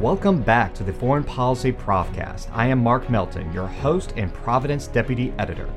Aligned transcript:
Welcome 0.00 0.40
back 0.40 0.72
to 0.76 0.82
the 0.82 0.94
Foreign 0.94 1.24
Policy 1.24 1.72
Provcast. 1.72 2.48
I 2.54 2.68
am 2.68 2.82
Mark 2.82 3.10
Melton, 3.10 3.52
your 3.52 3.66
host 3.66 4.14
and 4.16 4.32
Providence 4.32 4.86
Deputy 4.86 5.34
Editor. 5.38 5.68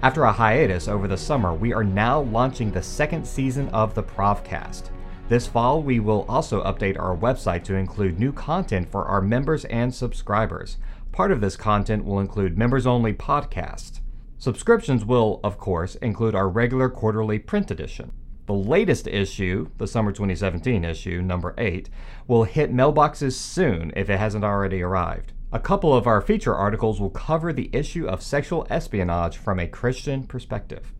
After 0.00 0.22
a 0.22 0.32
hiatus 0.32 0.86
over 0.86 1.08
the 1.08 1.16
summer, 1.16 1.52
we 1.52 1.72
are 1.72 1.82
now 1.82 2.20
launching 2.20 2.70
the 2.70 2.84
second 2.84 3.26
season 3.26 3.68
of 3.70 3.96
the 3.96 4.02
Provcast. 4.04 4.90
This 5.28 5.48
fall, 5.48 5.82
we 5.82 5.98
will 5.98 6.24
also 6.28 6.62
update 6.62 7.00
our 7.00 7.16
website 7.16 7.64
to 7.64 7.74
include 7.74 8.20
new 8.20 8.32
content 8.32 8.88
for 8.88 9.06
our 9.06 9.20
members 9.20 9.64
and 9.64 9.92
subscribers. 9.92 10.76
Part 11.10 11.32
of 11.32 11.40
this 11.40 11.56
content 11.56 12.04
will 12.04 12.20
include 12.20 12.56
members 12.56 12.86
only 12.86 13.12
podcasts. 13.12 13.98
Subscriptions 14.38 15.04
will, 15.04 15.40
of 15.42 15.58
course, 15.58 15.96
include 15.96 16.36
our 16.36 16.48
regular 16.48 16.88
quarterly 16.88 17.40
print 17.40 17.72
edition. 17.72 18.12
The 18.48 18.54
latest 18.54 19.06
issue, 19.06 19.68
the 19.76 19.86
summer 19.86 20.10
2017 20.10 20.82
issue, 20.82 21.20
number 21.20 21.54
8, 21.58 21.90
will 22.26 22.44
hit 22.44 22.72
mailboxes 22.72 23.34
soon 23.34 23.92
if 23.94 24.08
it 24.08 24.18
hasn't 24.18 24.42
already 24.42 24.80
arrived. 24.80 25.34
A 25.52 25.60
couple 25.60 25.94
of 25.94 26.06
our 26.06 26.22
feature 26.22 26.54
articles 26.54 26.98
will 26.98 27.10
cover 27.10 27.52
the 27.52 27.68
issue 27.74 28.08
of 28.08 28.22
sexual 28.22 28.66
espionage 28.70 29.36
from 29.36 29.60
a 29.60 29.66
Christian 29.66 30.26
perspective. 30.26 30.94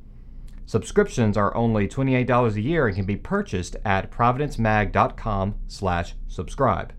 Subscriptions 0.66 1.38
are 1.38 1.56
only 1.56 1.88
$28 1.88 2.55
a 2.55 2.60
year 2.60 2.86
and 2.86 2.96
can 2.96 3.06
be 3.06 3.16
purchased 3.16 3.77
at 3.83 4.10
providencemag.com/subscribe. 4.10 6.92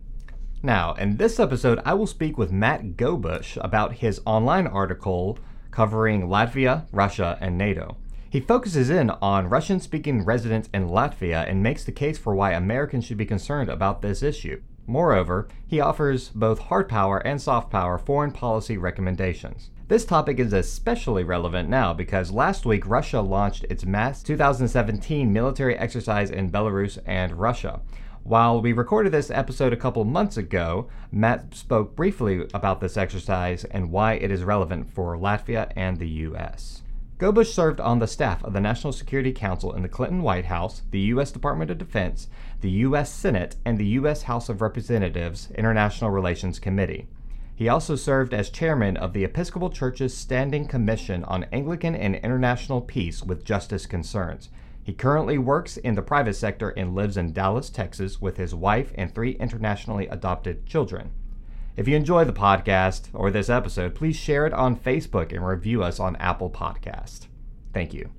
Now, 0.64 0.94
in 0.94 1.18
this 1.18 1.40
episode, 1.40 1.80
I 1.86 1.94
will 1.94 2.08
speak 2.08 2.40
with 2.40 2.52
Matt 2.52 2.98
Gobush 2.98 3.64
about 3.64 3.98
his 3.98 4.20
online 4.26 4.66
article 4.66 5.38
covering 5.70 6.28
Latvia, 6.28 6.88
Russia, 6.92 7.38
and 7.40 7.56
NATO. 7.56 7.98
He 8.32 8.40
focuses 8.40 8.92
in 8.92 9.10
on 9.10 9.50
Russian 9.50 9.80
speaking 9.80 10.24
residents 10.24 10.70
in 10.72 10.88
Latvia 10.88 11.50
and 11.50 11.64
makes 11.64 11.84
the 11.84 11.92
case 11.92 12.20
for 12.20 12.36
why 12.36 12.52
Americans 12.52 13.06
should 13.06 13.18
be 13.18 13.26
concerned 13.26 13.72
about 13.72 14.04
this 14.04 14.22
issue. 14.22 14.62
Moreover, 14.86 15.48
he 15.66 15.80
offers 15.80 16.30
both 16.30 16.60
hard 16.60 16.88
power 16.88 17.18
and 17.26 17.42
soft 17.42 17.72
power 17.72 17.98
foreign 17.98 18.32
policy 18.32 18.78
recommendations. 18.78 19.72
This 19.88 20.06
topic 20.06 20.38
is 20.38 20.54
especially 20.54 21.24
relevant 21.24 21.70
now 21.70 21.92
because 21.92 22.32
last 22.32 22.68
week 22.68 22.86
Russia 22.86 23.20
launched 23.20 23.66
its 23.68 23.84
mass 23.84 24.22
2017 24.22 25.34
military 25.34 25.76
exercise 25.76 26.30
in 26.30 26.52
Belarus 26.52 27.00
and 27.08 27.34
Russia. 27.34 27.82
While 28.22 28.62
we 28.62 28.74
recorded 28.74 29.12
this 29.12 29.32
episode 29.32 29.74
a 29.74 29.78
couple 29.78 30.06
months 30.06 30.38
ago, 30.38 30.88
Matt 31.12 31.56
spoke 31.56 31.96
briefly 31.96 32.46
about 32.54 32.80
this 32.80 32.96
exercise 32.96 33.64
and 33.66 33.90
why 33.90 34.14
it 34.14 34.30
is 34.30 34.44
relevant 34.44 34.94
for 34.94 35.18
Latvia 35.18 35.72
and 35.76 35.98
the 35.98 36.10
U.S. 36.10 36.84
Gobush 37.20 37.52
served 37.52 37.82
on 37.82 38.00
the 38.00 38.08
staff 38.08 38.42
of 38.46 38.54
the 38.54 38.62
National 38.62 38.94
Security 38.94 39.34
Council 39.34 39.74
in 39.74 39.82
the 39.82 39.90
Clinton 39.90 40.22
White 40.22 40.46
House, 40.46 40.84
the 40.90 41.02
U.S. 41.12 41.32
Department 41.32 41.70
of 41.70 41.78
Defense, 41.78 42.30
the 42.62 42.70
U.S. 42.88 43.14
Senate, 43.14 43.58
and 43.66 43.78
the 43.78 43.88
U.S. 43.88 44.24
House 44.24 44.48
of 44.48 44.62
Representatives 44.62 45.52
International 45.52 46.12
Relations 46.12 46.60
Committee. 46.60 47.10
He 47.54 47.68
also 47.68 47.98
served 47.98 48.34
as 48.34 48.50
chairman 48.50 48.96
of 48.96 49.12
the 49.12 49.26
Episcopal 49.26 49.70
Church's 49.70 50.16
Standing 50.16 50.66
Commission 50.66 51.26
on 51.26 51.44
Anglican 51.52 51.94
and 51.94 52.16
International 52.16 52.80
Peace 52.80 53.22
with 53.22 53.44
Justice 53.44 53.86
Concerns. 53.86 54.48
He 54.82 54.94
currently 54.94 55.38
works 55.38 55.76
in 55.76 55.96
the 55.96 56.02
private 56.02 56.36
sector 56.36 56.70
and 56.70 56.96
lives 56.96 57.18
in 57.18 57.34
Dallas, 57.34 57.70
Texas, 57.70 58.22
with 58.22 58.38
his 58.38 58.56
wife 58.56 58.94
and 58.96 59.14
three 59.14 59.32
internationally 59.32 60.08
adopted 60.08 60.66
children. 60.66 61.12
If 61.80 61.88
you 61.88 61.96
enjoy 61.96 62.26
the 62.26 62.34
podcast 62.34 63.08
or 63.14 63.32
this 63.32 63.50
episode, 63.50 63.96
please 63.96 64.18
share 64.18 64.46
it 64.46 64.52
on 64.52 64.76
Facebook 64.76 65.32
and 65.32 65.48
review 65.48 65.82
us 65.82 65.98
on 65.98 66.18
Apple 66.18 66.50
Podcast. 66.50 67.28
Thank 67.74 67.94
you. 67.94 68.12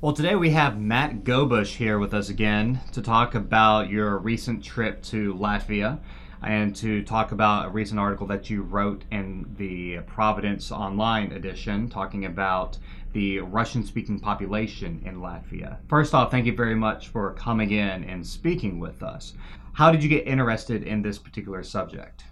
Well, 0.00 0.12
today 0.12 0.36
we 0.36 0.50
have 0.50 0.78
Matt 0.78 1.24
Gobush 1.24 1.74
here 1.74 1.98
with 1.98 2.14
us 2.14 2.28
again 2.28 2.78
to 2.92 3.02
talk 3.02 3.34
about 3.34 3.90
your 3.90 4.18
recent 4.18 4.62
trip 4.62 5.02
to 5.06 5.34
Latvia 5.34 5.98
and 6.44 6.76
to 6.76 7.02
talk 7.02 7.32
about 7.32 7.66
a 7.66 7.70
recent 7.70 7.98
article 7.98 8.28
that 8.28 8.48
you 8.48 8.62
wrote 8.62 9.02
in 9.10 9.52
the 9.58 9.98
Providence 10.06 10.70
Online 10.70 11.32
edition 11.32 11.88
talking 11.88 12.24
about 12.24 12.78
the 13.14 13.40
Russian 13.40 13.82
speaking 13.82 14.20
population 14.20 15.02
in 15.04 15.16
Latvia. 15.16 15.78
First 15.88 16.14
off, 16.14 16.30
thank 16.30 16.46
you 16.46 16.54
very 16.54 16.76
much 16.76 17.08
for 17.08 17.32
coming 17.32 17.72
in 17.72 18.04
and 18.04 18.24
speaking 18.24 18.78
with 18.78 19.02
us. 19.02 19.32
How 19.76 19.92
did 19.92 20.02
you 20.02 20.08
get 20.08 20.26
interested 20.26 20.84
in 20.84 21.02
this 21.02 21.18
particular 21.18 21.62
subject? 21.62 22.24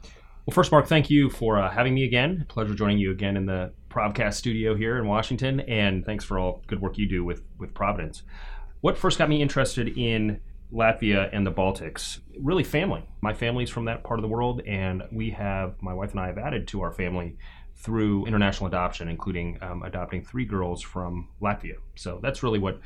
Well, 0.47 0.55
first, 0.55 0.72
Mark, 0.72 0.87
thank 0.87 1.10
you 1.10 1.28
for 1.28 1.60
uh, 1.60 1.71
having 1.71 1.93
me 1.93 2.05
again. 2.05 2.47
Pleasure 2.49 2.75
joining 2.75 2.97
you 2.97 3.10
again 3.10 3.37
in 3.37 3.44
the 3.44 3.71
Provcast 3.91 4.32
studio 4.32 4.75
here 4.75 4.97
in 4.97 5.06
Washington, 5.06 5.60
and 5.60 6.06
thanks 6.06 6.25
for 6.25 6.38
all 6.38 6.62
good 6.69 6.81
work 6.81 6.97
you 6.97 7.06
do 7.06 7.22
with 7.22 7.43
with 7.59 7.75
Providence. 7.75 8.22
What 8.81 8.97
first 8.97 9.19
got 9.19 9.28
me 9.28 9.43
interested 9.43 9.88
in 9.88 10.41
Latvia 10.72 11.28
and 11.34 11.47
the 11.47 11.53
Baltics? 11.53 12.21
Really, 12.41 12.65
family. 12.65 13.05
My 13.21 13.34
family's 13.34 13.69
from 13.69 13.84
that 13.84 14.05
part 14.05 14.19
of 14.19 14.22
the 14.22 14.28
world, 14.28 14.62
and 14.66 15.03
we 15.12 15.28
have 15.32 15.75
my 15.82 15.93
wife 15.93 16.12
and 16.12 16.21
I 16.21 16.28
have 16.28 16.38
added 16.38 16.66
to 16.69 16.81
our 16.81 16.93
family 16.93 17.37
through 17.76 18.25
international 18.25 18.69
adoption, 18.69 19.06
including 19.09 19.59
um, 19.61 19.82
adopting 19.82 20.25
three 20.25 20.47
girls 20.47 20.81
from 20.81 21.28
Latvia. 21.43 21.76
So 21.94 22.21
that's 22.22 22.43
really 22.43 22.59
what 22.59 22.81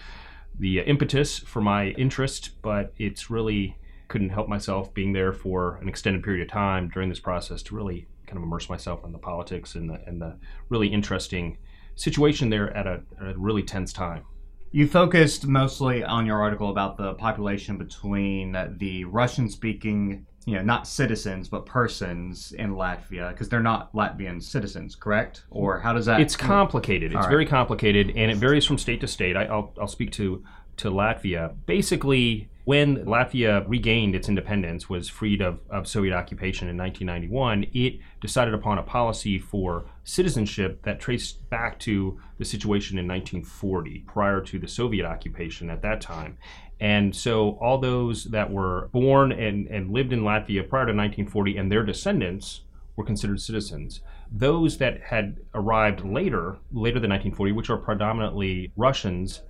the 0.58 0.80
impetus 0.80 1.38
for 1.38 1.60
my 1.60 1.90
interest, 1.90 2.60
but 2.60 2.92
it's 2.98 3.30
really 3.30 3.76
couldn't 4.08 4.30
help 4.30 4.48
myself 4.48 4.92
being 4.94 5.12
there 5.12 5.32
for 5.32 5.76
an 5.76 5.88
extended 5.88 6.22
period 6.22 6.42
of 6.42 6.50
time 6.50 6.88
during 6.88 7.08
this 7.08 7.20
process 7.20 7.62
to 7.62 7.74
really 7.74 8.06
kind 8.26 8.38
of 8.38 8.42
immerse 8.42 8.68
myself 8.68 9.04
in 9.04 9.12
the 9.12 9.18
politics 9.18 9.74
and 9.74 9.88
the 9.88 10.00
and 10.06 10.20
the 10.20 10.36
really 10.68 10.88
interesting 10.88 11.58
situation 11.94 12.48
there 12.48 12.74
at 12.76 12.86
a, 12.86 13.02
at 13.20 13.34
a 13.34 13.38
really 13.38 13.62
tense 13.62 13.92
time. 13.92 14.22
You 14.70 14.86
focused 14.86 15.46
mostly 15.46 16.04
on 16.04 16.26
your 16.26 16.40
article 16.40 16.70
about 16.70 16.96
the 16.96 17.14
population 17.14 17.78
between 17.78 18.56
the 18.76 19.04
Russian 19.06 19.48
speaking, 19.48 20.26
you 20.44 20.56
know, 20.56 20.62
not 20.62 20.86
citizens, 20.86 21.48
but 21.48 21.64
persons 21.64 22.52
in 22.52 22.74
Latvia, 22.74 23.30
because 23.30 23.48
they're 23.48 23.60
not 23.60 23.92
Latvian 23.94 24.42
citizens, 24.42 24.94
correct? 24.94 25.44
Or 25.50 25.80
how 25.80 25.94
does 25.94 26.04
that? 26.06 26.20
It's 26.20 26.36
complicated. 26.36 27.12
It's 27.12 27.22
right. 27.22 27.30
very 27.30 27.46
complicated, 27.46 28.12
and 28.14 28.30
it 28.30 28.36
varies 28.36 28.66
from 28.66 28.76
state 28.76 29.00
to 29.00 29.06
state. 29.06 29.36
I, 29.36 29.50
will 29.50 29.74
I'll 29.80 29.88
speak 29.88 30.12
to, 30.12 30.44
to 30.78 30.90
Latvia. 30.90 31.54
Basically, 31.66 32.48
when 32.64 33.06
Latvia 33.06 33.64
regained 33.66 34.14
its 34.14 34.28
independence, 34.28 34.90
was 34.90 35.08
freed 35.08 35.40
of, 35.40 35.58
of 35.70 35.88
Soviet 35.88 36.14
occupation 36.14 36.68
in 36.68 36.76
1991, 36.76 37.66
it 37.72 37.98
decided 38.20 38.52
upon 38.52 38.76
a 38.76 38.82
policy 38.82 39.38
for 39.38 39.86
citizenship 40.04 40.82
that 40.82 41.00
traced 41.00 41.48
back 41.48 41.78
to 41.80 42.20
the 42.36 42.44
situation 42.44 42.98
in 42.98 43.08
1940, 43.08 44.04
prior 44.06 44.40
to 44.42 44.58
the 44.58 44.68
Soviet 44.68 45.06
occupation 45.06 45.70
at 45.70 45.80
that 45.80 46.00
time. 46.00 46.36
And 46.80 47.16
so 47.16 47.58
all 47.60 47.78
those 47.78 48.24
that 48.24 48.52
were 48.52 48.88
born 48.92 49.32
and, 49.32 49.66
and 49.68 49.90
lived 49.90 50.12
in 50.12 50.20
Latvia 50.20 50.68
prior 50.68 50.84
to 50.84 50.92
1940 50.92 51.56
and 51.56 51.72
their 51.72 51.84
descendants 51.84 52.60
were 52.96 53.04
considered 53.04 53.40
citizens. 53.40 54.00
Those 54.30 54.76
that 54.78 55.00
had 55.00 55.38
arrived 55.54 56.04
later, 56.04 56.58
later 56.70 57.00
than 57.00 57.10
1940, 57.10 57.52
which 57.52 57.70
are 57.70 57.78
predominantly 57.78 58.72
Russians, 58.76 59.40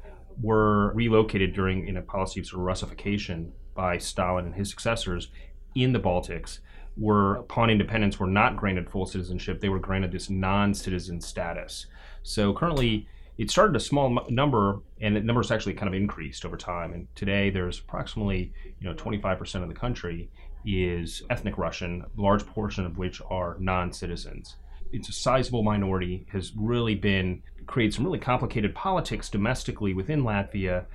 were 0.41 0.93
relocated 0.95 1.55
during 1.55 1.89
in 1.89 1.97
a 1.97 2.03
policy 2.03 2.41
of 2.41 2.47
sort 2.47 2.61
of 2.61 2.67
Russification 2.67 3.53
by 3.75 3.99
Stalin 3.99 4.47
and 4.47 4.55
his 4.55 4.71
successors 4.71 5.29
in 5.75 5.93
the 5.93 6.01
Baltics 6.01 6.59
were 6.97 7.37
upon 7.37 7.71
independence 7.71 8.19
were 8.19 8.27
not 8.27 8.57
granted 8.57 8.91
full 8.91 9.07
citizenship. 9.07 9.61
They 9.61 9.69
were 9.69 9.79
granted 9.79 10.13
this 10.13 10.29
non-citizen 10.29 11.21
status. 11.21 11.87
So 12.23 12.53
currently 12.53 13.07
it 13.39 13.51
started 13.51 13.77
a 13.77 13.81
small 13.81 14.19
number 14.29 14.81
and 15.01 15.15
the 15.15 15.21
numbers 15.21 15.53
actually 15.53 15.75
kind 15.75 15.89
of 15.89 15.95
increased 15.95 16.45
over 16.45 16.57
time. 16.57 16.93
And 16.93 17.07
today 17.15 17.51
there's 17.51 17.79
approximately 17.79 18.53
you 18.81 18.89
know 18.89 18.95
25% 18.95 19.63
of 19.63 19.69
the 19.69 19.75
country 19.75 20.29
is 20.67 21.23
ethnic 21.31 21.57
russian 21.57 22.05
large 22.17 22.45
portion 22.45 22.85
of 22.85 22.99
which 22.99 23.23
are 23.31 23.57
non-citizens. 23.61 24.57
It's 24.93 25.09
a 25.09 25.13
sizable 25.13 25.63
minority 25.63 26.27
has 26.33 26.53
really 26.57 26.97
been 26.97 27.43
creates 27.69 27.95
some 27.95 28.05
really 28.05 28.19
complicated 28.19 28.75
politics 28.75 29.29
domestically 29.29 29.95
within 29.95 30.25
Latvia, 30.25 30.87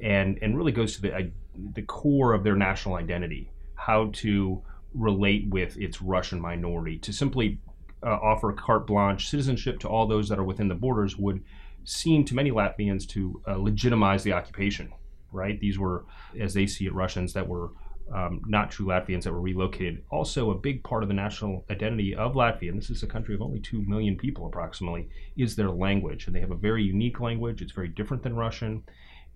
and 0.00 0.38
and 0.40 0.56
really 0.56 0.70
goes 0.70 0.94
to 0.94 1.02
the 1.02 1.32
the 1.74 1.82
core 1.82 2.32
of 2.34 2.44
their 2.44 2.54
national 2.54 2.94
identity, 2.94 3.50
how 3.74 4.10
to 4.12 4.62
relate 4.94 5.48
with 5.48 5.76
its 5.76 6.00
Russian 6.00 6.40
minority. 6.40 6.98
To 6.98 7.12
simply 7.12 7.58
uh, 8.02 8.10
offer 8.10 8.52
carte 8.52 8.86
blanche 8.86 9.28
citizenship 9.28 9.80
to 9.80 9.88
all 9.88 10.06
those 10.06 10.28
that 10.28 10.38
are 10.38 10.44
within 10.44 10.68
the 10.68 10.74
borders 10.76 11.16
would 11.16 11.42
seem 11.82 12.24
to 12.26 12.34
many 12.34 12.52
Latvians 12.52 13.08
to 13.08 13.42
uh, 13.48 13.56
legitimize 13.56 14.22
the 14.22 14.32
occupation. 14.32 14.92
Right? 15.32 15.58
These 15.60 15.78
were, 15.78 16.06
as 16.40 16.54
they 16.54 16.66
see 16.66 16.86
it, 16.86 16.94
Russians 16.94 17.32
that 17.32 17.48
were 17.48 17.70
um, 18.12 18.40
not 18.46 18.70
true 18.70 18.86
Latvians 18.86 19.24
that 19.24 19.32
were 19.32 19.40
relocated. 19.40 20.02
Also, 20.10 20.50
a 20.50 20.54
big 20.54 20.82
part 20.82 21.02
of 21.02 21.08
the 21.08 21.14
national 21.14 21.64
identity 21.70 22.14
of 22.14 22.34
Latvia, 22.34 22.70
and 22.70 22.78
this 22.78 22.90
is 22.90 23.02
a 23.02 23.06
country 23.06 23.34
of 23.34 23.42
only 23.42 23.60
2 23.60 23.82
million 23.82 24.16
people 24.16 24.46
approximately, 24.46 25.08
is 25.36 25.56
their 25.56 25.70
language. 25.70 26.26
And 26.26 26.34
they 26.34 26.40
have 26.40 26.50
a 26.50 26.56
very 26.56 26.82
unique 26.82 27.20
language. 27.20 27.60
It's 27.60 27.72
very 27.72 27.88
different 27.88 28.22
than 28.22 28.34
Russian. 28.34 28.82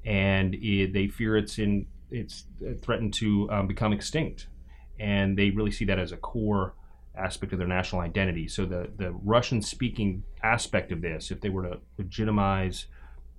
And 0.05 0.55
it, 0.55 0.93
they 0.93 1.09
fear 1.09 1.37
it's, 1.37 1.59
in, 1.59 1.87
it's 2.11 2.45
threatened 2.81 3.15
to 3.15 3.51
um, 3.51 3.67
become 3.67 3.93
extinct. 3.93 4.49
And 4.99 5.37
they 5.37 5.51
really 5.51 5.71
see 5.71 5.85
that 5.87 5.99
as 5.99 6.13
a 6.13 6.17
core 6.17 6.75
aspect 7.15 7.53
of 7.53 7.59
their 7.59 7.69
national 7.69 8.01
identity. 8.01 8.49
So, 8.49 8.65
the, 8.65 8.91
the 8.97 9.13
Russian 9.13 9.61
speaking 9.61 10.23
aspect 10.43 10.93
of 10.93 11.03
this, 11.03 11.31
if 11.31 11.41
they 11.41 11.51
were 11.51 11.63
to 11.63 11.79
legitimize 11.99 12.87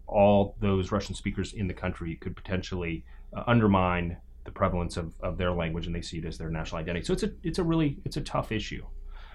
all 0.05 0.55
those 0.59 0.91
Russian 0.91 1.15
speakers 1.15 1.53
in 1.53 1.67
the 1.67 1.73
country, 1.73 2.15
could 2.15 2.35
potentially 2.35 3.03
uh, 3.35 3.43
undermine 3.47 4.17
the 4.43 4.51
prevalence 4.51 4.97
of, 4.97 5.13
of 5.21 5.37
their 5.37 5.51
language 5.51 5.85
and 5.85 5.95
they 5.95 6.01
see 6.01 6.17
it 6.17 6.25
as 6.25 6.37
their 6.37 6.49
national 6.49 6.79
identity. 6.79 7.05
So 7.05 7.13
it's 7.13 7.23
a 7.23 7.31
it's 7.43 7.59
a 7.59 7.63
really 7.63 7.99
it's 8.05 8.17
a 8.17 8.21
tough 8.21 8.51
issue. 8.51 8.83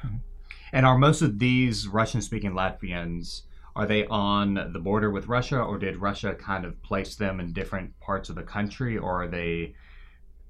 Mm-hmm. 0.04 0.16
And 0.72 0.86
are 0.86 0.98
most 0.98 1.22
of 1.22 1.38
these 1.38 1.88
Russian 1.88 2.20
speaking 2.20 2.52
Latvians 2.52 3.42
are 3.74 3.86
they 3.86 4.06
on 4.06 4.72
the 4.72 4.80
border 4.80 5.10
with 5.10 5.28
Russia 5.28 5.60
or 5.60 5.78
did 5.78 5.96
Russia 5.98 6.34
kind 6.34 6.64
of 6.64 6.82
place 6.82 7.14
them 7.14 7.38
in 7.38 7.52
different 7.52 7.98
parts 8.00 8.28
of 8.28 8.34
the 8.34 8.42
country 8.42 8.98
or 8.98 9.22
are 9.22 9.28
they 9.28 9.74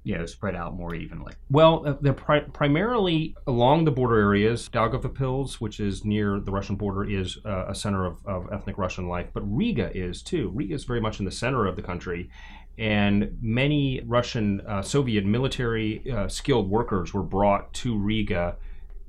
you 0.03 0.17
know 0.17 0.25
spread 0.25 0.55
out 0.55 0.73
more 0.73 0.95
evenly? 0.95 1.33
Well, 1.49 1.83
uh, 1.85 1.95
they're 2.01 2.13
pri- 2.13 2.39
primarily 2.39 3.35
along 3.45 3.85
the 3.85 3.91
border 3.91 4.17
areas. 4.17 4.69
Daugavpils, 4.69 5.55
which 5.55 5.79
is 5.79 6.05
near 6.05 6.39
the 6.39 6.51
Russian 6.51 6.75
border, 6.75 7.03
is 7.03 7.37
uh, 7.45 7.65
a 7.67 7.75
center 7.75 8.05
of, 8.05 8.17
of 8.25 8.51
ethnic 8.51 8.77
Russian 8.77 9.07
life, 9.07 9.27
but 9.33 9.41
Riga 9.41 9.95
is 9.95 10.21
too. 10.21 10.51
Riga 10.53 10.73
is 10.73 10.85
very 10.85 11.01
much 11.01 11.19
in 11.19 11.25
the 11.25 11.31
center 11.31 11.65
of 11.67 11.75
the 11.75 11.81
country, 11.81 12.29
and 12.77 13.37
many 13.41 14.01
Russian 14.05 14.61
uh, 14.61 14.81
Soviet 14.81 15.25
military 15.25 16.09
uh, 16.11 16.27
skilled 16.27 16.69
workers 16.69 17.13
were 17.13 17.23
brought 17.23 17.73
to 17.75 17.97
Riga 17.97 18.55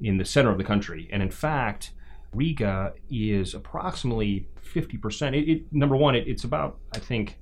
in 0.01 0.17
the 0.19 0.25
center 0.25 0.51
of 0.51 0.59
the 0.59 0.65
country. 0.65 1.09
And 1.13 1.23
in 1.23 1.31
fact, 1.31 1.93
Riga 2.33 2.95
is 3.11 3.55
approximately 3.55 4.49
50%. 4.65 5.37
It, 5.37 5.51
it 5.51 5.63
number 5.73 5.97
one, 5.97 6.15
it, 6.15 6.27
it's 6.27 6.45
about, 6.45 6.79
I 6.95 6.99
think, 6.99 7.39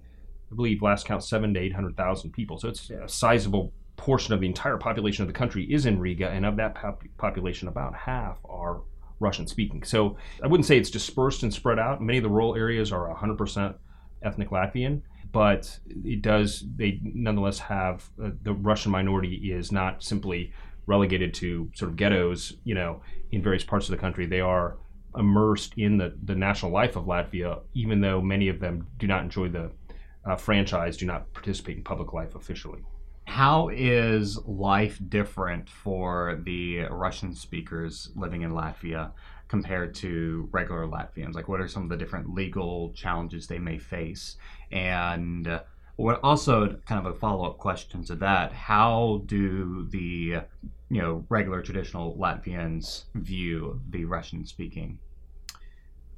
I 0.51 0.55
believe 0.55 0.83
last 0.83 1.07
count 1.07 1.25
seven 1.25 1.55
to 1.55 1.61
800,000 1.61 2.31
people. 2.31 2.59
So 2.59 2.69
it's 2.69 2.91
a 2.91 3.09
sizable 3.09 3.73
portion 3.97 4.33
of 4.33 4.41
the 4.41 4.47
entire 4.47 4.77
population 4.77 5.23
of 5.23 5.29
the 5.29 5.35
country 5.35 5.65
is 5.65 5.87
in 5.87 5.99
Riga. 5.99 6.29
And 6.31 6.47
of 6.47 6.57
that 6.57 6.75
pop- 6.75 7.05
population, 7.19 7.69
about 7.69 7.95
half 7.95 8.39
are 8.45 8.81
Russian 9.21 9.47
speaking. 9.47 9.83
So 9.83 10.17
I 10.43 10.47
wouldn't 10.47 10.67
say 10.67 10.79
it's 10.79 10.91
dispersed 10.91 11.43
and 11.43 11.53
spread 11.53 11.79
out. 11.79 12.01
Many 12.01 12.19
of 12.19 12.25
the 12.25 12.31
rural 12.31 12.55
areas 12.55 12.93
are 12.93 13.15
100% 13.15 13.75
ethnic 14.23 14.51
Latvian 14.51 15.03
but 15.33 15.79
it 16.05 16.23
does 16.23 16.65
they 16.77 17.01
nonetheless 17.03 17.59
have 17.59 18.11
uh, 18.23 18.31
the 18.43 18.53
Russian 18.53 18.93
minority 18.93 19.53
is 19.53 19.71
not 19.73 20.03
simply 20.03 20.53
relegated 20.87 21.35
to 21.35 21.71
sort 21.75 21.91
of 21.91 21.97
ghettos, 21.97 22.55
you 22.65 22.75
know, 22.75 23.03
in 23.31 23.43
various 23.43 23.65
parts 23.65 23.87
of 23.87 23.91
the 23.91 24.01
country. 24.01 24.27
They 24.27 24.41
are 24.41 24.79
immersed 25.17 25.75
in 25.77 25.99
the, 25.99 26.17
the 26.25 26.35
national 26.35 26.73
life 26.73 26.97
of 26.97 27.05
Latvia, 27.05 27.61
even 27.75 28.01
though 28.01 28.21
many 28.23 28.49
of 28.49 28.61
them 28.61 28.87
do 28.99 29.07
not 29.07 29.23
enjoy 29.23 29.49
the 29.49 29.71
uh, 30.25 30.37
franchise, 30.37 30.97
do 30.97 31.07
not 31.07 31.33
participate 31.33 31.77
in 31.77 31.85
public 31.85 32.13
life 32.13 32.35
officially. 32.35 32.81
How 33.27 33.69
is 33.69 34.39
life 34.47 34.99
different 35.09 35.69
for 35.69 36.41
the 36.45 36.85
Russian 36.91 37.35
speakers 37.35 38.11
living 38.17 38.43
in 38.43 38.53
Latvia 38.53 39.13
compared 39.49 39.95
to 39.97 40.49
regular 40.53 40.87
Latvians? 40.87 41.35
Like, 41.35 41.49
what 41.49 41.61
are 41.61 41.69
some 41.69 41.83
of 41.85 41.89
the 41.89 41.97
different 41.97 42.35
legal 42.35 42.93
challenges 42.93 43.47
they 43.47 43.59
may 43.59 43.79
face? 43.79 44.37
And 44.71 45.61
what 45.97 46.21
also 46.23 46.79
kind 46.87 47.05
of 47.05 47.13
a 47.13 47.19
follow 47.19 47.47
up 47.47 47.59
question 47.59 48.05
to 48.05 48.15
that: 48.17 48.53
How 48.53 49.23
do 49.27 49.89
the 49.91 50.43
you 50.91 51.03
know 51.03 51.25
regular 51.29 51.61
traditional 51.61 52.17
Latvians 52.17 53.05
view 53.15 53.81
the 53.91 54.05
Russian 54.05 54.47
speaking? 54.47 54.99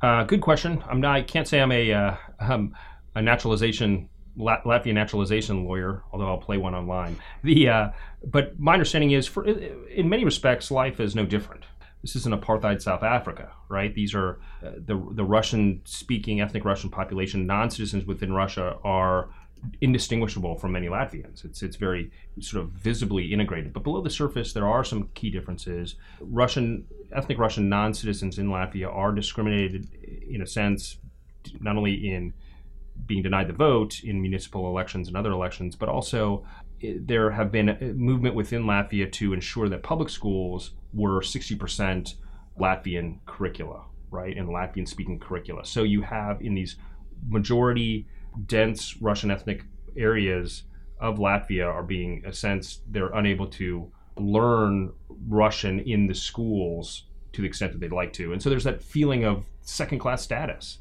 Uh, 0.03 0.25
good 0.25 0.41
question. 0.41 0.83
I'm 0.89 1.01
not. 1.01 1.17
I 1.17 1.23
can't 1.23 1.49
say 1.49 1.61
I'm 1.61 1.73
a 1.73 1.93
uh, 1.93 2.17
um, 2.41 2.75
a 3.15 3.23
naturalization 3.23 4.09
Latvian 4.39 4.95
naturalization 4.95 5.65
lawyer, 5.65 6.03
although 6.13 6.29
I'll 6.29 6.39
play 6.39 6.57
one 6.57 6.75
online. 6.75 7.17
The 7.43 7.69
uh, 7.69 7.91
but 8.25 8.59
my 8.59 8.75
understanding 8.75 9.13
is, 9.13 9.27
for 9.27 9.45
in 9.45 10.09
many 10.09 10.25
respects, 10.25 10.71
life 10.71 11.01
is 11.01 11.15
no 11.15 11.25
different. 11.25 11.65
This 12.03 12.17
is 12.17 12.27
an 12.27 12.33
apartheid 12.33 12.81
South 12.81 13.03
Africa, 13.03 13.53
right? 13.69 13.95
These 13.95 14.15
are 14.15 14.41
uh, 14.65 14.71
the 14.77 14.97
the 15.13 15.25
Russian 15.25 15.83
speaking 15.85 16.41
ethnic 16.41 16.65
Russian 16.65 16.91
population. 16.91 17.47
Non 17.47 17.71
citizens 17.71 18.05
within 18.07 18.33
Russia 18.33 18.79
are 18.85 19.31
indistinguishable 19.81 20.57
from 20.57 20.73
many 20.73 20.89
Latvians. 20.89 21.45
It's 21.45 21.63
it's 21.63 21.77
very 21.77 22.11
sort 22.41 22.65
of 22.65 22.71
visibly 22.71 23.33
integrated. 23.33 23.73
But 23.73 23.85
below 23.85 24.01
the 24.01 24.11
surface, 24.11 24.53
there 24.53 24.67
are 24.67 24.85
some 24.85 25.09
key 25.15 25.31
differences. 25.31 25.97
Russian 26.21 26.87
ethnic 27.15 27.39
Russian 27.39 27.69
non-citizens 27.69 28.39
in 28.39 28.49
Latvia 28.49 28.89
are 28.93 29.13
discriminated 29.13 29.89
in 30.29 30.43
a 30.43 30.47
sense, 30.47 30.99
not 31.61 31.77
only 31.77 31.95
in 31.95 32.33
being 33.07 33.23
denied 33.23 33.49
the 33.49 33.53
vote 33.53 34.03
in 34.05 34.21
municipal 34.21 34.69
elections 34.69 35.09
and 35.09 35.17
other 35.17 35.33
elections, 35.33 35.77
but 35.77 35.89
also 35.89 36.45
there 36.83 37.31
have 37.31 37.53
been 37.53 37.69
a 37.69 37.79
movement 37.95 38.35
within 38.35 38.65
Latvia 38.65 39.11
to 39.13 39.33
ensure 39.33 39.69
that 39.69 39.83
public 39.83 40.09
schools 40.09 40.73
were 40.93 41.21
60% 41.21 42.15
Latvian 42.59 43.19
curricula, 43.27 43.83
right, 44.11 44.37
and 44.37 44.49
Latvian 44.49 44.89
speaking 44.89 45.19
curricula. 45.19 45.65
So 45.65 45.83
you 45.83 46.03
have 46.03 46.41
in 46.41 46.55
these 46.55 46.77
majority 47.29 48.07
dense 48.47 48.97
Russian 49.01 49.31
ethnic 49.31 49.65
areas 49.97 50.65
of 50.99 51.19
Latvia 51.19 51.67
are 51.67 51.83
being, 51.83 52.23
a 52.27 52.33
sense, 52.33 52.81
they're 52.89 53.13
unable 53.13 53.47
to 53.47 53.91
learn 54.17 54.93
Russian 55.29 55.81
in 55.81 56.07
the 56.07 56.15
schools 56.15 57.05
to 57.33 57.43
the 57.43 57.49
extent 57.49 57.73
that 57.73 57.81
they'd 57.81 57.93
like 57.93 58.13
to. 58.15 58.33
And 58.33 58.43
so 58.43 58.51
there's 58.51 58.65
that 58.65 58.83
feeling 58.83 59.25
of 59.25 59.45
second 59.63 59.99
class 59.99 60.23
status. 60.23 60.79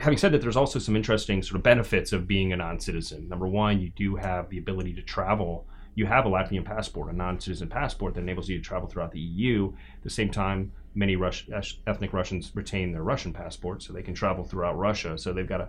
Having 0.00 0.18
said 0.18 0.32
that, 0.32 0.40
there's 0.40 0.56
also 0.56 0.78
some 0.78 0.96
interesting 0.96 1.42
sort 1.42 1.56
of 1.56 1.62
benefits 1.62 2.12
of 2.12 2.26
being 2.26 2.52
a 2.52 2.56
non 2.56 2.80
citizen. 2.80 3.28
Number 3.28 3.46
one, 3.46 3.80
you 3.80 3.90
do 3.90 4.16
have 4.16 4.48
the 4.48 4.58
ability 4.58 4.94
to 4.94 5.02
travel. 5.02 5.66
You 5.94 6.06
have 6.06 6.26
a 6.26 6.28
Latvian 6.28 6.64
passport, 6.64 7.12
a 7.12 7.16
non 7.16 7.40
citizen 7.40 7.68
passport 7.68 8.14
that 8.14 8.20
enables 8.20 8.48
you 8.48 8.58
to 8.58 8.64
travel 8.64 8.88
throughout 8.88 9.12
the 9.12 9.20
EU. 9.20 9.72
At 9.96 10.02
the 10.02 10.10
same 10.10 10.30
time, 10.30 10.72
many 10.94 11.16
Rus- 11.16 11.44
ethnic 11.86 12.12
Russians 12.12 12.52
retain 12.54 12.92
their 12.92 13.02
Russian 13.02 13.32
passport, 13.32 13.82
so 13.82 13.92
they 13.92 14.02
can 14.02 14.14
travel 14.14 14.44
throughout 14.44 14.76
Russia. 14.78 15.16
So 15.18 15.32
they've 15.32 15.48
got 15.48 15.60
a 15.60 15.68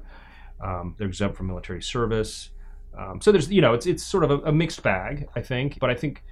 um, 0.62 0.96
they're 0.98 1.08
exempt 1.08 1.38
from 1.38 1.48
military 1.48 1.82
service. 1.82 2.52
Um, 2.98 3.20
so 3.22 3.32
there's, 3.32 3.52
you 3.52 3.62
know, 3.62 3.74
it's 3.74 3.86
it's 3.86 4.04
sort 4.04 4.24
of 4.24 4.32
a, 4.32 4.38
a, 4.40 4.52
mixed 4.52 4.84
bag, 4.84 5.28
I 5.36 5.42
think. 5.42 5.80
But 5.80 5.90
I 5.90 5.96
think 5.96 6.24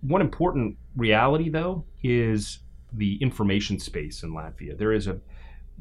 one 0.00 0.20
important 0.20 0.76
reality, 0.96 1.50
though, 1.50 1.84
is 2.02 2.60
the 2.92 3.16
information 3.16 3.78
space 3.78 4.22
in 4.22 4.30
Latvia. 4.30 4.78
There 4.78 4.92
is 4.92 5.06
a 5.06 5.18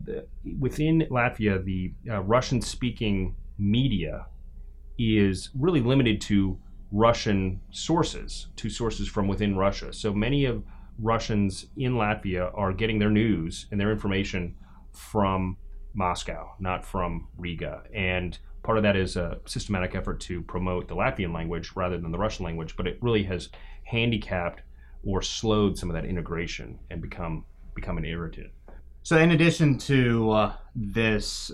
the, 0.02 0.26
within 0.60 1.08
Latvia, 1.10 1.64
the 1.64 1.94
uh, 2.10 2.22
Russian-speaking 2.22 3.36
media 3.58 4.28
is 4.98 5.50
really 5.58 5.82
limited 5.82 6.22
to 6.22 6.58
Russian 6.92 7.60
sources, 7.72 8.48
to 8.56 8.70
sources 8.70 9.08
from 9.08 9.28
within 9.28 9.56
Russia. 9.56 9.92
So 9.92 10.14
many 10.14 10.46
of 10.46 10.64
Russians 11.00 11.68
in 11.76 11.94
Latvia 11.94 12.52
are 12.54 12.72
getting 12.72 13.00
their 13.00 13.10
news 13.10 13.66
and 13.72 13.80
their 13.80 13.92
information 13.92 14.56
from 14.92 15.58
Moscow, 15.94 16.54
not 16.60 16.86
from 16.86 17.28
Riga. 17.38 17.84
And 17.94 18.38
part 18.64 18.78
of 18.78 18.84
that 18.84 18.96
is 18.96 19.16
a 19.16 19.40
systematic 19.46 19.96
effort 19.96 20.20
to 20.22 20.42
promote 20.44 20.88
the 20.88 20.96
Latvian 20.96 21.34
language 21.34 21.72
rather 21.76 21.98
than 21.98 22.12
the 22.12 22.18
Russian 22.18 22.46
language, 22.46 22.76
but 22.76 22.88
it 22.88 23.00
really 23.02 23.24
has 23.24 23.50
handicapped 23.86 24.62
or 25.06 25.22
slowed 25.22 25.78
some 25.78 25.90
of 25.90 25.96
that 25.96 26.06
integration 26.06 26.80
and 26.90 27.02
become 27.02 27.46
become 27.76 27.98
an 27.98 28.06
irritant. 28.06 28.52
So, 29.06 29.18
in 29.18 29.32
addition 29.32 29.78
to 29.80 30.32
uh, 30.32 30.54
this 30.74 31.52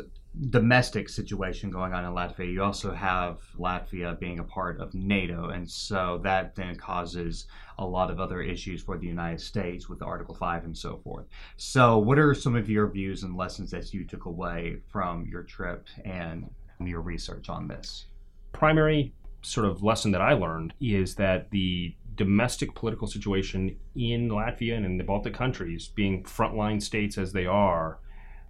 domestic 0.51 1.09
situation 1.09 1.71
going 1.71 1.93
on 1.93 2.05
in 2.05 2.11
Latvia, 2.11 2.53
you 2.53 2.61
also 2.61 2.93
have 2.93 3.39
Latvia 3.57 4.19
being 4.19 4.37
a 4.37 4.43
part 4.43 4.79
of 4.79 4.93
NATO, 4.93 5.49
and 5.49 5.67
so 5.67 6.21
that 6.23 6.55
then 6.55 6.75
causes 6.75 7.47
a 7.79 7.85
lot 7.85 8.11
of 8.11 8.19
other 8.19 8.43
issues 8.43 8.83
for 8.83 8.99
the 8.99 9.07
United 9.07 9.41
States 9.41 9.89
with 9.89 10.03
Article 10.03 10.35
5 10.35 10.65
and 10.65 10.77
so 10.77 10.97
forth. 11.03 11.25
So, 11.57 11.97
what 11.97 12.19
are 12.19 12.35
some 12.35 12.55
of 12.55 12.69
your 12.69 12.87
views 12.87 13.23
and 13.23 13.35
lessons 13.35 13.71
that 13.71 13.91
you 13.95 14.05
took 14.05 14.25
away 14.25 14.77
from 14.91 15.25
your 15.25 15.41
trip 15.41 15.87
and 16.05 16.51
your 16.79 17.01
research 17.01 17.49
on 17.49 17.67
this? 17.67 18.05
Primary 18.51 19.11
sort 19.41 19.65
of 19.65 19.81
lesson 19.81 20.11
that 20.11 20.21
I 20.21 20.33
learned 20.33 20.75
is 20.79 21.15
that 21.15 21.49
the 21.49 21.95
domestic 22.19 22.75
political 22.75 23.07
situation 23.07 23.77
in 23.95 24.27
Latvia 24.27 24.75
and 24.75 24.85
in 24.85 24.97
the 24.97 25.05
Baltic 25.05 25.33
countries, 25.33 25.87
being 25.87 26.21
frontline 26.23 26.81
states 26.81 27.17
as 27.17 27.31
they 27.31 27.45
are, 27.45 27.99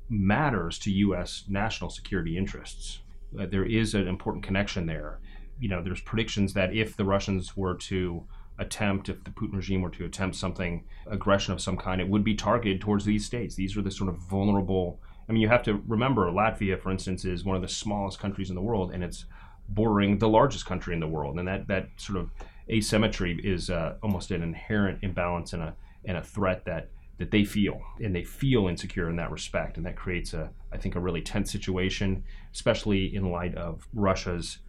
matters 0.10 0.80
to 0.80 0.92
U.S. 0.92 1.44
national 1.48 1.92
security 1.92 2.36
interests. 2.36 3.02
Uh, 3.40 3.46
there 3.46 3.64
is 3.64 3.94
an 3.94 4.08
important 4.08 4.44
connection 4.44 4.88
there. 4.88 5.20
You 5.60 5.70
know, 5.70 5.84
there's 5.84 6.02
predictions 6.02 6.54
that 6.56 6.74
if 6.74 6.98
the 6.98 7.06
Russians 7.06 7.56
were 7.56 7.76
to 7.76 8.24
attempt, 8.58 9.08
if 9.08 9.24
the 9.24 9.30
Putin 9.30 9.54
regime 9.54 9.84
were 9.84 9.92
to 9.92 10.06
attempt 10.06 10.36
something, 10.36 10.84
aggression 11.06 11.54
of 11.54 11.62
some 11.62 11.78
kind, 11.78 12.02
it 12.02 12.10
would 12.10 12.24
be 12.24 12.34
targeted 12.34 12.82
towards 12.82 13.06
these 13.06 13.24
states. 13.24 13.54
These 13.54 13.78
are 13.78 13.84
the 13.84 13.92
sort 13.92 14.10
of 14.10 14.18
vulnerable. 14.18 15.00
I 15.30 15.32
mean, 15.32 15.44
you 15.44 15.48
have 15.48 15.64
to 15.64 15.84
remember 15.88 16.26
Latvia, 16.32 16.82
for 16.82 16.90
instance, 16.90 17.24
is 17.24 17.46
one 17.46 17.56
of 17.56 17.62
the 17.62 17.68
smallest 17.68 18.18
countries 18.18 18.50
in 18.50 18.56
the 18.56 18.64
world, 18.64 18.92
and 18.96 19.04
it's 19.04 19.26
bordering 19.70 20.18
the 20.18 20.28
largest 20.28 20.66
country 20.66 20.96
in 20.96 21.00
the 21.00 21.08
world. 21.08 21.38
And 21.38 21.48
that, 21.48 21.68
that 21.68 21.90
sort 21.98 22.18
of 22.18 22.32
asymmetry 22.70 23.40
is 23.44 23.70
uh, 23.70 23.96
almost 24.04 24.32
an 24.32 24.42
inherent 24.42 25.00
imbalance 25.02 25.54
and 25.54 25.64
a, 25.64 25.76
and 26.06 26.18
a 26.18 26.24
threat 26.24 26.66
that 26.66 26.90
that 27.18 27.32
they 27.32 27.44
feel 27.44 27.82
and 28.02 28.16
they 28.16 28.24
feel 28.24 28.70
insecure 28.70 29.10
in 29.10 29.18
that 29.18 29.30
respect 29.30 29.76
and 29.76 29.86
that 29.86 29.98
creates 29.98 30.34
a 30.34 30.50
i 30.72 30.78
think 30.78 30.96
a 30.96 31.00
really 31.00 31.22
tense 31.22 31.52
situation 31.52 32.24
especially 32.54 33.14
in 33.14 33.30
light 33.30 33.54
of 33.56 33.86
russia's 33.94 34.60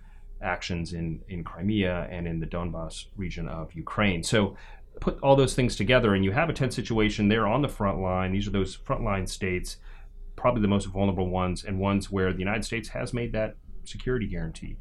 actions 0.42 0.92
in 0.92 1.20
in 1.28 1.44
crimea 1.44 2.08
and 2.10 2.26
in 2.26 2.40
the 2.40 2.46
donbass 2.46 3.06
region 3.16 3.48
of 3.48 3.72
ukraine. 3.74 4.22
So 4.22 4.56
put 5.00 5.18
all 5.22 5.36
those 5.36 5.54
things 5.54 5.76
together 5.76 6.14
and 6.14 6.24
you 6.24 6.32
have 6.32 6.48
a 6.50 6.52
tense 6.52 6.74
situation 6.74 7.28
there 7.28 7.46
on 7.46 7.62
the 7.62 7.68
front 7.68 8.00
line 8.00 8.32
these 8.32 8.46
are 8.46 8.50
those 8.50 8.76
frontline 8.76 9.28
states 9.28 9.76
probably 10.36 10.60
the 10.60 10.68
most 10.68 10.86
vulnerable 10.86 11.28
ones 11.28 11.64
and 11.64 11.78
ones 11.78 12.10
where 12.10 12.32
the 12.32 12.38
united 12.38 12.64
states 12.64 12.88
has 12.88 13.14
made 13.14 13.32
that 13.32 13.54
security 13.84 14.26
guarantee 14.26 14.76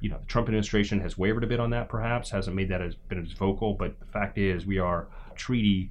you 0.00 0.10
know, 0.10 0.18
the 0.18 0.26
Trump 0.26 0.48
administration 0.48 1.00
has 1.00 1.16
wavered 1.16 1.44
a 1.44 1.46
bit 1.46 1.60
on 1.60 1.70
that, 1.70 1.88
perhaps 1.88 2.30
hasn't 2.30 2.54
made 2.54 2.68
that 2.68 2.82
as 2.82 2.94
been 2.94 3.22
as 3.22 3.32
vocal. 3.32 3.74
But 3.74 3.98
the 3.98 4.06
fact 4.06 4.38
is, 4.38 4.66
we 4.66 4.78
are 4.78 5.08
treaty 5.34 5.90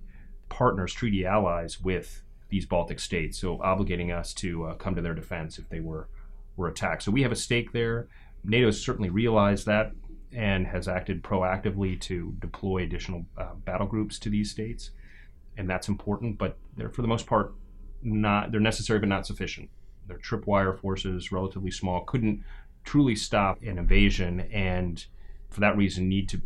partners, 0.49 0.93
treaty 0.93 1.25
allies 1.25 1.81
with 1.81 2.21
these 2.49 2.65
Baltic 2.65 2.99
states, 2.99 3.39
so 3.39 3.57
obligating 3.57 4.15
us 4.15 4.33
to 4.35 4.65
uh, 4.65 4.73
come 4.75 4.95
to 4.95 5.01
their 5.01 5.15
defense 5.15 5.57
if 5.57 5.69
they 5.69 5.79
were 5.79 6.07
were 6.55 6.67
attacked. 6.67 7.03
So 7.03 7.11
we 7.11 7.23
have 7.23 7.31
a 7.31 7.35
stake 7.35 7.73
there. 7.73 8.07
NATO 8.43 8.71
certainly 8.71 9.09
realized 9.09 9.65
that 9.65 9.91
and 10.31 10.67
has 10.67 10.87
acted 10.87 11.23
proactively 11.23 11.99
to 12.01 12.35
deploy 12.39 12.83
additional 12.83 13.25
uh, 13.37 13.55
battle 13.55 13.87
groups 13.87 14.19
to 14.19 14.29
these 14.29 14.51
states, 14.51 14.91
and 15.57 15.69
that's 15.69 15.87
important. 15.87 16.37
But 16.37 16.57
they're 16.77 16.89
for 16.89 17.01
the 17.01 17.07
most 17.07 17.25
part 17.25 17.53
not 18.03 18.51
they're 18.51 18.61
necessary 18.61 18.99
but 18.99 19.09
not 19.09 19.25
sufficient. 19.25 19.69
They're 20.07 20.19
tripwire 20.19 20.79
forces, 20.79 21.31
relatively 21.31 21.71
small, 21.71 22.01
couldn't 22.01 22.43
truly 22.85 23.15
stop 23.15 23.61
an 23.63 23.77
invasion, 23.77 24.41
and 24.51 25.05
for 25.49 25.59
that 25.59 25.75
reason 25.75 26.07
need 26.07 26.29
to 26.29 26.41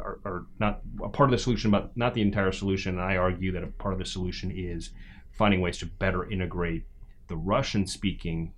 are, 0.00 0.18
are, 0.24 0.46
not 0.58 0.80
a 1.02 1.08
part 1.08 1.28
of 1.28 1.30
the 1.30 1.38
solution, 1.38 1.70
but 1.70 1.96
not 1.96 2.12
the 2.14 2.22
entire 2.22 2.52
solution. 2.52 2.94
And 2.94 3.02
I 3.02 3.16
argue 3.16 3.52
that 3.52 3.62
a 3.62 3.68
part 3.68 3.94
of 3.94 4.00
the 4.00 4.04
solution 4.04 4.50
is 4.50 4.90
finding 5.30 5.60
ways 5.60 5.78
to 5.78 5.86
better 5.86 6.28
integrate 6.28 6.86
the 7.28 7.36
Russian-speaking 7.36 8.52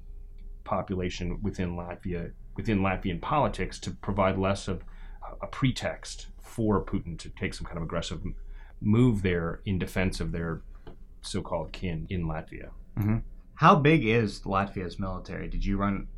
population 0.64 1.38
within 1.42 1.76
Latvia, 1.76 2.32
within 2.56 2.80
Latvian 2.80 3.20
politics, 3.20 3.78
to 3.80 3.90
provide 3.90 4.38
less 4.38 4.68
of 4.68 4.84
a 5.42 5.46
pretext 5.46 6.28
for 6.40 6.82
Putin 6.82 7.18
to 7.18 7.28
take 7.28 7.52
some 7.52 7.66
kind 7.66 7.76
of 7.76 7.82
aggressive 7.82 8.22
move 8.80 9.22
there 9.22 9.60
in 9.64 9.78
defense 9.78 10.20
of 10.20 10.32
their 10.32 10.62
so-called 11.20 11.72
kin 11.72 12.06
in 12.08 12.24
Latvia. 12.24 12.70
Mm-hmm. 12.98 13.18
How 13.54 13.76
big 13.76 14.06
is 14.06 14.40
Latvia's 14.40 14.98
military? 14.98 15.48
Did 15.48 15.64
you 15.64 15.76
run? 15.76 16.08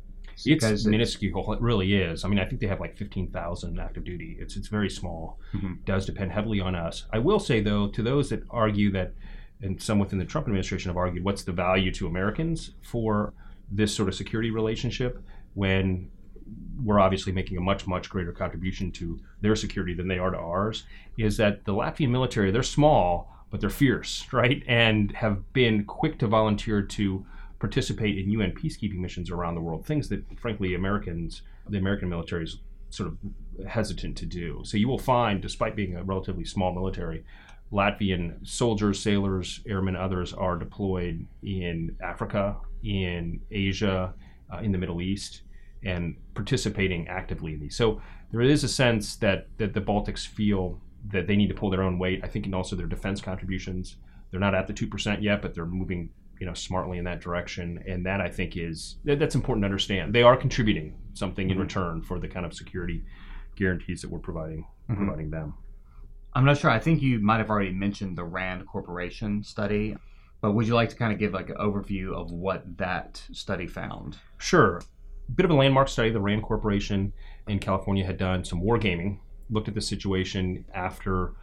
It's 0.43 0.85
minuscule. 0.85 1.53
It 1.53 1.61
really 1.61 1.95
is. 1.95 2.25
I 2.25 2.27
mean, 2.27 2.39
I 2.39 2.45
think 2.45 2.61
they 2.61 2.67
have 2.67 2.79
like 2.79 2.97
fifteen 2.97 3.31
thousand 3.31 3.79
active 3.79 4.03
duty. 4.03 4.37
It's 4.39 4.55
it's 4.55 4.67
very 4.67 4.89
small. 4.89 5.39
Mm-hmm. 5.53 5.73
Does 5.85 6.05
depend 6.05 6.31
heavily 6.31 6.59
on 6.59 6.75
us. 6.75 7.05
I 7.11 7.19
will 7.19 7.39
say 7.39 7.61
though, 7.61 7.87
to 7.89 8.03
those 8.03 8.29
that 8.29 8.43
argue 8.49 8.91
that, 8.91 9.13
and 9.61 9.81
some 9.81 9.99
within 9.99 10.19
the 10.19 10.25
Trump 10.25 10.47
administration 10.47 10.89
have 10.89 10.97
argued, 10.97 11.23
what's 11.23 11.43
the 11.43 11.51
value 11.51 11.91
to 11.93 12.07
Americans 12.07 12.71
for 12.81 13.33
this 13.71 13.93
sort 13.93 14.09
of 14.09 14.15
security 14.15 14.51
relationship 14.51 15.23
when 15.53 16.09
we're 16.83 16.99
obviously 16.99 17.31
making 17.31 17.57
a 17.57 17.61
much 17.61 17.87
much 17.87 18.09
greater 18.09 18.31
contribution 18.31 18.91
to 18.91 19.19
their 19.41 19.55
security 19.55 19.93
than 19.93 20.07
they 20.07 20.19
are 20.19 20.29
to 20.29 20.37
ours 20.37 20.83
is 21.17 21.37
that 21.37 21.65
the 21.65 21.73
Latvian 21.73 22.09
military 22.09 22.51
they're 22.51 22.63
small 22.63 23.31
but 23.49 23.59
they're 23.61 23.69
fierce 23.69 24.27
right 24.31 24.63
and 24.67 25.11
have 25.13 25.53
been 25.53 25.83
quick 25.85 26.19
to 26.19 26.27
volunteer 26.27 26.81
to 26.81 27.25
participate 27.65 28.19
in 28.19 28.29
UN 28.29 28.51
peacekeeping 28.51 28.99
missions 28.99 29.31
around 29.31 29.55
the 29.55 29.61
world, 29.61 29.87
things 29.87 30.07
that, 30.09 30.23
frankly, 30.37 30.75
Americans, 30.75 31.41
the 31.67 31.79
American 31.79 32.07
military 32.07 32.43
is 32.43 32.59
sort 32.91 33.09
of 33.09 33.17
hesitant 33.67 34.15
to 34.17 34.27
do. 34.27 34.61
So 34.63 34.77
you 34.77 34.87
will 34.87 34.99
find, 34.99 35.41
despite 35.41 35.75
being 35.75 35.95
a 35.95 36.03
relatively 36.03 36.45
small 36.45 36.75
military, 36.75 37.25
Latvian 37.71 38.47
soldiers, 38.47 38.99
sailors, 39.01 39.61
airmen, 39.67 39.95
others 39.95 40.31
are 40.31 40.57
deployed 40.57 41.25
in 41.41 41.97
Africa, 42.03 42.57
in 42.83 43.41
Asia, 43.49 44.13
uh, 44.53 44.57
in 44.59 44.71
the 44.71 44.77
Middle 44.77 45.01
East, 45.01 45.41
and 45.83 46.15
participating 46.35 47.07
actively 47.07 47.55
in 47.55 47.59
these. 47.59 47.75
So 47.75 47.99
there 48.31 48.41
is 48.41 48.63
a 48.63 48.67
sense 48.67 49.15
that, 49.15 49.47
that 49.57 49.73
the 49.73 49.81
Baltics 49.81 50.27
feel 50.27 50.79
that 51.11 51.25
they 51.25 51.35
need 51.35 51.47
to 51.47 51.55
pull 51.55 51.71
their 51.71 51.81
own 51.81 51.97
weight. 51.97 52.21
I 52.23 52.27
think, 52.27 52.45
and 52.45 52.53
also 52.53 52.75
their 52.75 52.85
defense 52.85 53.21
contributions. 53.21 53.95
They're 54.29 54.39
not 54.39 54.53
at 54.53 54.67
the 54.67 54.73
2% 54.73 55.23
yet, 55.23 55.41
but 55.41 55.55
they're 55.55 55.65
moving 55.65 56.11
you 56.39 56.45
know 56.45 56.53
smartly 56.53 56.97
in 56.97 57.05
that 57.05 57.21
direction. 57.21 57.83
And 57.87 58.05
that 58.05 58.21
i 58.21 58.29
think 58.29 58.57
is 58.57 58.97
that's 59.03 59.35
important 59.35 59.63
to 59.63 59.67
understand. 59.67 60.13
They 60.13 60.23
are 60.23 60.37
contributing 60.37 60.95
something 61.13 61.47
mm-hmm. 61.47 61.59
in 61.59 61.59
return 61.59 62.01
for 62.01 62.19
the 62.19 62.27
kind 62.27 62.45
of 62.45 62.53
security 62.53 63.03
guarantees 63.55 64.01
that 64.01 64.09
we're 64.09 64.19
providing 64.19 64.65
mm-hmm. 64.89 64.95
providing 64.95 65.29
them. 65.29 65.53
I'm 66.33 66.43
not 66.43 66.57
sure. 66.57 66.69
I 66.69 66.79
think 66.79 67.01
you 67.01 67.19
might 67.19 67.37
have 67.37 67.49
already 67.49 67.71
mentioned 67.71 68.17
the 68.17 68.25
rand 68.25 68.67
corporation 68.67 69.43
study 69.43 69.95
but 70.41 70.51
would 70.51 70.67
you 70.67 70.75
like 70.75 70.89
to 70.89 70.95
kind 70.95 71.11
of 71.11 71.17
give 71.17 71.33
like 71.33 71.49
an 71.49 71.55
overview 71.55 72.13
of 72.13 72.31
what 72.31 72.77
that 72.77 73.23
study 73.31 73.65
found? 73.65 74.17
Sure. 74.37 74.77
A 75.27 75.31
bit 75.31 75.43
of 75.43 75.49
a 75.49 75.55
landmark 75.55 75.89
study 75.89 76.11
the 76.11 76.19
rand 76.19 76.43
corporation 76.43 77.13
in 77.47 77.57
california 77.57 78.05
had 78.05 78.17
done 78.17 78.45
some 78.45 78.61
wargaming 78.61 79.17
looked 79.49 79.67
at 79.67 79.73
the 79.73 79.81
situation 79.81 80.65
after 80.73 81.33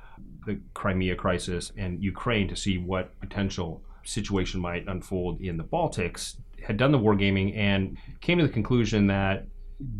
the 0.46 0.60
crimea 0.74 1.16
crisis 1.16 1.72
and 1.76 2.02
ukraine 2.02 2.46
to 2.48 2.54
see 2.54 2.78
what 2.78 3.18
potential 3.20 3.82
situation 4.04 4.60
might 4.60 4.86
unfold 4.88 5.40
in 5.40 5.56
the 5.56 5.64
Baltics, 5.64 6.36
had 6.62 6.76
done 6.76 6.92
the 6.92 6.98
wargaming 6.98 7.56
and 7.56 7.96
came 8.20 8.38
to 8.38 8.46
the 8.46 8.52
conclusion 8.52 9.06
that 9.08 9.46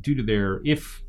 due 0.00 0.14
to 0.14 0.22
their, 0.22 0.60
if 0.64 1.02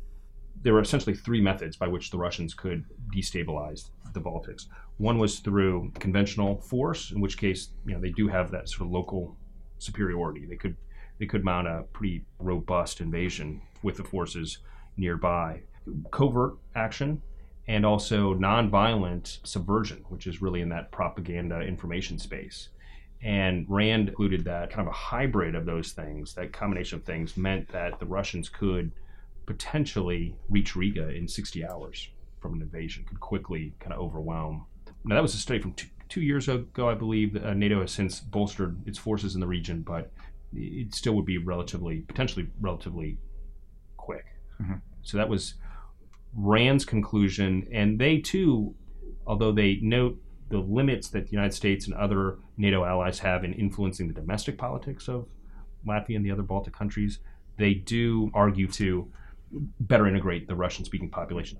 there 0.62 0.72
were 0.72 0.80
essentially 0.80 1.14
three 1.14 1.40
methods 1.40 1.76
by 1.76 1.86
which 1.86 2.10
the 2.10 2.18
Russians 2.18 2.54
could 2.54 2.84
destabilize 3.14 3.90
the 4.14 4.20
Baltics. 4.20 4.66
One 4.96 5.18
was 5.18 5.40
through 5.40 5.92
conventional 5.98 6.60
force, 6.60 7.10
in 7.10 7.20
which 7.20 7.36
case, 7.36 7.70
you 7.86 7.94
know, 7.94 8.00
they 8.00 8.10
do 8.10 8.28
have 8.28 8.50
that 8.52 8.68
sort 8.68 8.86
of 8.86 8.92
local 8.92 9.36
superiority. 9.78 10.46
They 10.46 10.56
could 10.56 10.76
they 11.18 11.26
could 11.26 11.44
mount 11.44 11.68
a 11.68 11.84
pretty 11.92 12.24
robust 12.38 13.00
invasion 13.00 13.60
with 13.82 13.96
the 13.96 14.04
forces 14.04 14.58
nearby. 14.96 15.60
Covert 16.10 16.56
action, 16.74 17.22
and 17.68 17.86
also 17.86 18.34
nonviolent 18.34 19.38
subversion, 19.46 20.04
which 20.08 20.26
is 20.26 20.42
really 20.42 20.60
in 20.60 20.68
that 20.70 20.90
propaganda 20.90 21.60
information 21.60 22.18
space. 22.18 22.70
And 23.22 23.64
Rand 23.68 24.10
included 24.10 24.44
that 24.44 24.70
kind 24.70 24.86
of 24.86 24.92
a 24.92 24.96
hybrid 24.96 25.54
of 25.54 25.64
those 25.64 25.92
things, 25.92 26.34
that 26.34 26.52
combination 26.52 26.98
of 26.98 27.04
things 27.04 27.36
meant 27.36 27.68
that 27.68 27.98
the 27.98 28.06
Russians 28.06 28.48
could 28.48 28.92
potentially 29.46 30.36
reach 30.48 30.76
Riga 30.76 31.08
in 31.08 31.26
60 31.28 31.64
hours 31.66 32.08
from 32.40 32.54
an 32.54 32.62
invasion, 32.62 33.04
could 33.04 33.20
quickly 33.20 33.72
kind 33.80 33.92
of 33.92 34.00
overwhelm. 34.00 34.66
Now, 35.04 35.14
that 35.14 35.22
was 35.22 35.34
a 35.34 35.38
study 35.38 35.58
from 35.58 35.72
two, 35.72 35.88
two 36.08 36.20
years 36.20 36.48
ago, 36.48 36.88
I 36.88 36.94
believe. 36.94 37.36
Uh, 37.36 37.54
NATO 37.54 37.80
has 37.80 37.92
since 37.92 38.20
bolstered 38.20 38.86
its 38.86 38.98
forces 38.98 39.34
in 39.34 39.40
the 39.40 39.46
region, 39.46 39.82
but 39.82 40.10
it 40.54 40.94
still 40.94 41.14
would 41.14 41.24
be 41.24 41.38
relatively, 41.38 42.00
potentially 42.00 42.48
relatively 42.60 43.18
quick. 43.96 44.24
Mm-hmm. 44.60 44.74
So 45.02 45.16
that 45.16 45.28
was 45.28 45.54
Rand's 46.34 46.84
conclusion. 46.84 47.66
And 47.72 47.98
they 47.98 48.18
too, 48.18 48.74
although 49.26 49.52
they 49.52 49.78
note 49.82 50.20
the 50.50 50.58
limits 50.58 51.08
that 51.08 51.26
the 51.26 51.32
United 51.32 51.54
States 51.54 51.86
and 51.86 51.94
other 51.94 52.38
NATO 52.56 52.84
allies 52.84 53.18
have 53.20 53.44
in 53.44 53.52
influencing 53.54 54.08
the 54.08 54.14
domestic 54.14 54.58
politics 54.58 55.08
of 55.08 55.26
Latvia 55.86 56.16
and 56.16 56.24
the 56.24 56.30
other 56.30 56.42
Baltic 56.42 56.74
countries, 56.74 57.18
they 57.56 57.74
do 57.74 58.30
argue 58.34 58.68
to 58.68 59.10
better 59.80 60.06
integrate 60.06 60.46
the 60.48 60.54
Russian 60.54 60.84
speaking 60.84 61.10
population. 61.10 61.58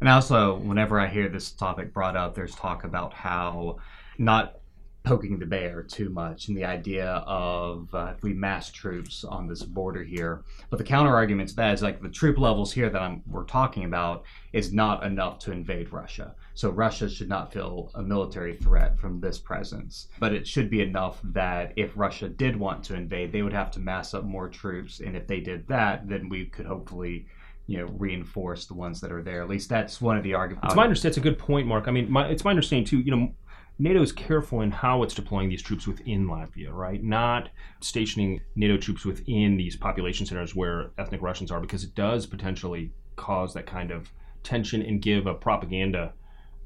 And 0.00 0.08
also, 0.08 0.56
whenever 0.56 1.00
I 1.00 1.06
hear 1.06 1.28
this 1.28 1.50
topic 1.52 1.92
brought 1.92 2.16
up, 2.16 2.34
there's 2.34 2.54
talk 2.54 2.84
about 2.84 3.14
how 3.14 3.78
not 4.18 4.60
poking 5.04 5.38
the 5.38 5.44
bear 5.46 5.82
too 5.82 6.08
much 6.08 6.48
and 6.48 6.56
the 6.56 6.64
idea 6.64 7.22
of 7.26 7.94
uh, 7.94 8.14
if 8.16 8.22
we 8.22 8.32
mass 8.32 8.70
troops 8.70 9.22
on 9.22 9.46
this 9.46 9.62
border 9.62 10.02
here. 10.02 10.42
But 10.70 10.78
the 10.78 10.84
counter 10.84 11.14
argument 11.14 11.50
to 11.50 11.56
that 11.56 11.74
is 11.74 11.82
like 11.82 12.00
the 12.00 12.08
troop 12.08 12.38
levels 12.38 12.72
here 12.72 12.88
that 12.88 13.00
I'm, 13.00 13.22
we're 13.26 13.44
talking 13.44 13.84
about 13.84 14.24
is 14.54 14.72
not 14.72 15.04
enough 15.04 15.38
to 15.40 15.52
invade 15.52 15.92
Russia. 15.92 16.34
So 16.54 16.70
Russia 16.70 17.10
should 17.10 17.28
not 17.28 17.52
feel 17.52 17.90
a 17.94 18.02
military 18.02 18.56
threat 18.56 18.98
from 18.98 19.20
this 19.20 19.38
presence. 19.38 20.08
But 20.18 20.32
it 20.32 20.46
should 20.46 20.70
be 20.70 20.80
enough 20.80 21.20
that 21.24 21.74
if 21.76 21.92
Russia 21.96 22.30
did 22.30 22.56
want 22.56 22.82
to 22.84 22.94
invade, 22.94 23.30
they 23.30 23.42
would 23.42 23.52
have 23.52 23.70
to 23.72 23.80
mass 23.80 24.14
up 24.14 24.24
more 24.24 24.48
troops. 24.48 25.00
And 25.00 25.16
if 25.16 25.26
they 25.26 25.40
did 25.40 25.68
that, 25.68 26.08
then 26.08 26.30
we 26.30 26.46
could 26.46 26.66
hopefully 26.66 27.26
you 27.66 27.78
know 27.78 27.86
reinforce 27.96 28.66
the 28.66 28.74
ones 28.74 29.00
that 29.00 29.10
are 29.10 29.22
there. 29.22 29.42
At 29.42 29.48
least 29.48 29.68
that's 29.68 30.00
one 30.00 30.16
of 30.16 30.22
the 30.22 30.34
arguments. 30.34 30.66
It's 30.66 30.76
my 30.76 30.84
understanding. 30.84 31.10
It's 31.10 31.18
a 31.18 31.20
good 31.20 31.38
point, 31.38 31.66
Mark. 31.66 31.88
I 31.88 31.90
mean, 31.90 32.10
my, 32.10 32.28
it's 32.28 32.44
my 32.44 32.50
understanding 32.50 32.84
too. 32.84 33.00
You 33.00 33.10
know, 33.10 33.34
NATO 33.78 34.00
is 34.02 34.12
careful 34.12 34.60
in 34.60 34.70
how 34.70 35.02
it's 35.02 35.14
deploying 35.14 35.48
these 35.48 35.62
troops 35.62 35.86
within 35.86 36.26
Latvia, 36.26 36.72
right? 36.72 37.02
Not 37.02 37.48
stationing 37.80 38.40
NATO 38.54 38.76
troops 38.76 39.04
within 39.04 39.56
these 39.56 39.76
population 39.76 40.26
centers 40.26 40.54
where 40.54 40.92
ethnic 40.96 41.22
Russians 41.22 41.50
are, 41.50 41.60
because 41.60 41.82
it 41.82 41.94
does 41.94 42.26
potentially 42.26 42.92
cause 43.16 43.52
that 43.54 43.66
kind 43.66 43.90
of 43.90 44.12
tension 44.44 44.80
and 44.82 45.02
give 45.02 45.26
a 45.26 45.34
propaganda 45.34 46.12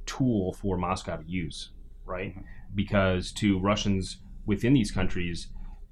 tool 0.04 0.52
for 0.52 0.76
Moscow 0.76 1.16
to 1.16 1.24
use, 1.26 1.70
right? 2.04 2.30
Mm-hmm. 2.30 2.42
Because 2.74 3.32
to 3.32 3.58
Russians 3.58 4.18
within 4.44 4.74
these 4.74 4.90
countries, 4.90 5.48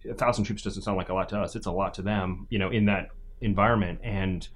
a 0.08 0.14
thousand 0.14 0.44
troops 0.44 0.62
doesn't 0.62 0.82
sound 0.82 0.98
like 0.98 1.08
a 1.08 1.14
lot 1.14 1.28
to 1.30 1.38
us. 1.38 1.56
It's 1.56 1.66
a 1.66 1.72
lot 1.72 1.94
to 1.94 2.02
them, 2.02 2.46
you 2.50 2.58
know, 2.58 2.70
in 2.70 2.84
that 2.86 3.08
environment, 3.40 4.00
and 4.02 4.46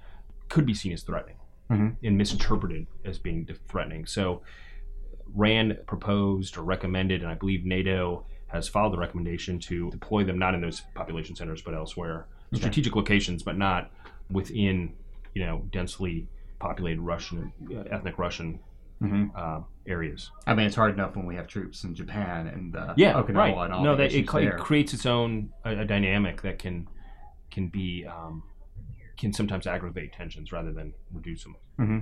could 0.49 0.67
be 0.67 0.75
seen 0.75 0.93
as 0.93 1.02
threatening 1.02 1.37
mm-hmm. 1.71 1.88
and 2.05 2.19
misinterpreted 2.19 2.87
as 3.05 3.19
being 3.19 3.49
threatening. 3.69 4.05
So 4.05 4.43
Rand 5.35 5.79
proposed 5.87 6.57
or 6.57 6.63
recommended, 6.63 7.23
and 7.23 7.31
I 7.31 7.35
believe 7.35 7.65
NATO 7.65 8.25
has 8.49 8.69
followed 8.69 8.93
the 8.93 8.99
recommendation 8.99 9.59
to 9.61 9.91
deploy 9.91 10.25
them 10.25 10.39
not 10.39 10.55
in 10.55 10.61
those 10.61 10.83
population 10.95 11.37
centers 11.37 11.63
but 11.63 11.75
elsewhere, 11.75 12.27
okay. 12.53 12.61
strategic 12.61 12.97
locations, 12.97 13.43
but 13.43 13.57
not 13.57 13.91
within 14.31 14.95
you 15.35 15.45
know 15.45 15.65
densely 15.71 16.29
populated 16.59 17.01
Russian 17.01 17.53
uh, 17.71 17.81
ethnic 17.91 18.19
Russian 18.19 18.61
mm-hmm. 19.03 19.27
uh, 19.35 19.61
areas. 19.87 20.31
I 20.47 20.55
mean, 20.55 20.67
it's 20.67 20.77
hard 20.77 20.95
enough 20.95 21.17
when 21.17 21.27
we 21.27 21.35
have 21.37 21.47
troops 21.47 21.85
in 21.85 21.95
Japan 21.95 22.47
and 22.47 22.77
uh, 22.77 22.95
yeah, 22.97 23.15
Okinawa 23.15 23.35
right. 23.35 23.65
and 23.65 23.75
all. 23.75 23.85
No, 23.85 23.97
that 23.97 24.13
it, 24.13 24.33
it, 24.35 24.59
creates 24.59 24.95
its 24.95 25.07
own 25.07 25.51
a, 25.65 25.81
a, 25.81 25.85
dynamic 25.85 26.43
that 26.43 26.59
can 26.59 26.89
can 27.51 27.69
be 27.69 28.07
um, 28.07 28.43
can 29.19 29.33
sometimes 29.33 29.67
aggravate 29.67 30.13
tensions 30.13 30.53
rather 30.53 30.73
than 30.73 30.95
reduce 31.13 31.45
them. 31.45 31.57
Mm-hmm. 31.79 31.99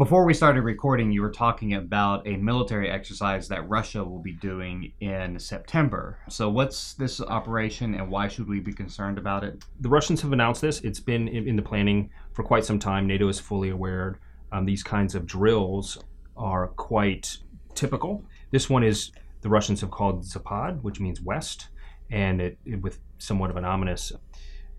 Before 0.00 0.24
we 0.24 0.32
started 0.32 0.62
recording, 0.62 1.12
you 1.12 1.20
were 1.20 1.30
talking 1.30 1.74
about 1.74 2.26
a 2.26 2.38
military 2.38 2.90
exercise 2.90 3.48
that 3.48 3.68
Russia 3.68 4.02
will 4.02 4.18
be 4.18 4.32
doing 4.32 4.94
in 5.00 5.38
September. 5.38 6.16
So, 6.30 6.48
what's 6.48 6.94
this 6.94 7.20
operation 7.20 7.94
and 7.94 8.10
why 8.10 8.26
should 8.26 8.48
we 8.48 8.60
be 8.60 8.72
concerned 8.72 9.18
about 9.18 9.44
it? 9.44 9.62
The 9.78 9.90
Russians 9.90 10.22
have 10.22 10.32
announced 10.32 10.62
this. 10.62 10.80
It's 10.80 11.00
been 11.00 11.28
in, 11.28 11.54
the 11.54 11.60
planning 11.60 12.08
for 12.32 12.42
quite 12.42 12.64
some 12.64 12.78
time. 12.78 13.06
NATO 13.06 13.28
is 13.28 13.38
fully 13.38 13.68
aware. 13.68 14.18
Um, 14.52 14.64
these 14.64 14.82
kinds 14.82 15.14
of 15.14 15.26
drills 15.26 16.02
are 16.34 16.68
quite 16.68 17.36
typical. 17.74 18.24
This 18.52 18.70
one 18.70 18.82
is 18.82 19.12
the 19.42 19.50
Russians 19.50 19.82
have 19.82 19.90
called 19.90 20.22
Zapad, 20.24 20.80
which 20.80 20.98
means 20.98 21.20
west, 21.20 21.68
and 22.10 22.40
it, 22.40 22.58
it 22.64 22.80
with 22.80 23.00
somewhat 23.18 23.50
of 23.50 23.56
an 23.56 23.66
ominous 23.66 24.12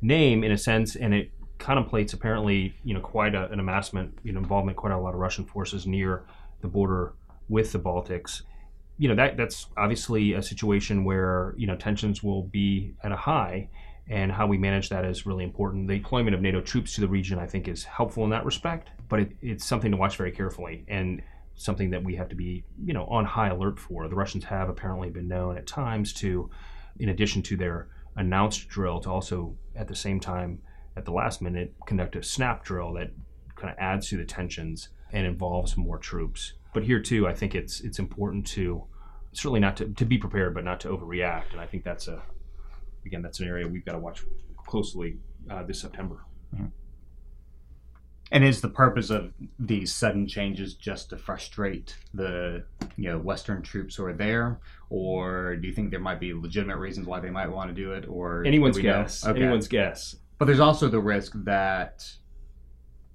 name 0.01 0.43
in 0.43 0.51
a 0.51 0.57
sense, 0.57 0.95
and 0.95 1.13
it 1.13 1.31
contemplates 1.62 2.13
apparently, 2.13 2.75
you 2.84 2.94
know, 2.94 3.00
quite 3.00 3.36
a, 3.36 3.50
an 3.51 3.60
amassment, 3.60 4.18
you 4.24 4.34
know, 4.34 4.39
involvement, 4.39 4.77
quite 4.77 4.91
a 4.91 4.98
lot 4.98 5.13
of 5.13 5.20
Russian 5.20 5.46
forces 5.46 5.88
near 5.88 6.24
the 6.62 6.68
border 6.68 7.13
with 7.48 7.72
the 7.72 7.80
Baltics. 7.80 8.41
You 8.98 9.08
know, 9.08 9.15
that 9.15 9.38
that's 9.38 9.68
obviously 9.77 10.34
a 10.34 10.41
situation 10.41 11.03
where 11.03 11.56
you 11.58 11.65
know 11.65 11.75
tensions 11.75 12.22
will 12.22 12.44
be 12.44 12.94
at 13.03 13.12
a 13.12 13.15
high, 13.15 13.70
and 14.08 14.32
how 14.32 14.48
we 14.48 14.58
manage 14.58 14.89
that 14.89 15.06
is 15.06 15.25
really 15.25 15.44
important. 15.44 15.88
The 15.88 15.98
deployment 15.98 16.36
of 16.36 16.41
NATO 16.41 16.62
troops 16.62 16.94
to 16.96 17.01
the 17.01 17.08
region, 17.08 17.39
I 17.39 17.48
think, 17.48 17.68
is 17.68 17.84
helpful 17.84 18.24
in 18.24 18.30
that 18.32 18.46
respect, 18.46 18.89
but 19.08 19.22
it, 19.22 19.32
it's 19.41 19.65
something 19.65 19.91
to 19.91 19.98
watch 19.98 20.18
very 20.18 20.32
carefully 20.32 20.84
and 20.88 21.22
something 21.56 21.91
that 21.91 22.03
we 22.03 22.15
have 22.15 22.30
to 22.30 22.36
be, 22.36 22.63
you 22.84 22.94
know, 22.94 23.06
on 23.06 23.25
high 23.25 23.50
alert 23.50 23.80
for. 23.80 24.08
The 24.08 24.15
Russians 24.15 24.44
have 24.46 24.70
apparently 24.70 25.10
been 25.10 25.27
known 25.27 25.58
at 25.58 25.68
times 25.68 26.13
to, 26.13 26.50
in 27.00 27.10
addition 27.10 27.41
to 27.44 27.58
their 27.58 27.88
announced 28.15 28.68
drill, 28.68 29.00
to 29.01 29.10
also 29.10 29.56
at 29.75 29.88
the 29.88 29.96
same 29.96 30.20
time 30.20 30.60
at 30.95 31.05
the 31.05 31.12
last 31.12 31.41
minute 31.41 31.74
conduct 31.86 32.15
a 32.15 32.24
snap 32.24 32.63
drill 32.63 32.93
that 32.93 33.12
kind 33.55 33.71
of 33.71 33.77
adds 33.79 34.10
to 34.10 34.17
the 34.17 34.25
tensions 34.25 34.89
and 35.12 35.25
involves 35.25 35.77
more 35.77 35.98
troops. 35.98 36.53
But 36.74 36.83
here 36.83 37.01
too, 37.01 37.27
I 37.27 37.33
think 37.33 37.55
it's 37.55 37.81
it's 37.81 38.00
important 38.00 38.45
to 38.48 38.86
certainly 39.33 39.60
not 39.60 39.77
to, 39.77 39.89
to 39.89 40.05
be 40.05 40.17
prepared, 40.17 40.53
but 40.53 40.63
not 40.63 40.79
to 40.81 40.89
overreact. 40.89 41.51
And 41.51 41.62
I 41.62 41.65
think 41.65 41.83
that's 41.83 42.07
a 42.07 42.21
again 43.05 43.21
that's 43.21 43.39
an 43.39 43.48
area 43.48 43.67
we've 43.67 43.86
got 43.86 43.93
to 43.93 44.00
watch 44.00 44.24
closely 44.65 45.17
uh, 45.50 45.63
this 45.63 45.81
September. 45.81 46.25
Mm-hmm. 46.53 46.67
And 48.33 48.45
is 48.45 48.62
the 48.62 48.69
purpose 48.69 49.10
of 49.10 49.33
these 49.60 49.93
sudden 49.93 50.25
changes 50.25 50.75
just 50.75 51.10
to 51.10 51.17
frustrate 51.17 51.98
the 52.13 52.63
you 52.95 53.10
know 53.10 53.19
Western 53.19 53.62
troops 53.62 53.95
who 53.95 54.05
are 54.05 54.13
there, 54.13 54.62
or 54.89 55.57
do 55.57 55.67
you 55.67 55.74
think 55.74 55.91
there 55.91 56.00
might 56.00 56.21
be 56.21 56.33
legitimate 56.33 56.77
reasons 56.77 57.07
why 57.07 57.19
they 57.19 57.29
might 57.29 57.50
want 57.50 57.69
to 57.69 57.74
do 57.74 57.91
it? 57.91 58.07
Or 58.07 58.45
anyone's 58.45 58.77
guess. 58.77 59.25
Okay. 59.25 59.41
Anyone's 59.41 59.67
guess. 59.67 60.15
But 60.41 60.48
there's 60.48 60.60
also 60.60 60.89
the 60.89 61.00
risk 61.00 61.33
that 61.43 62.03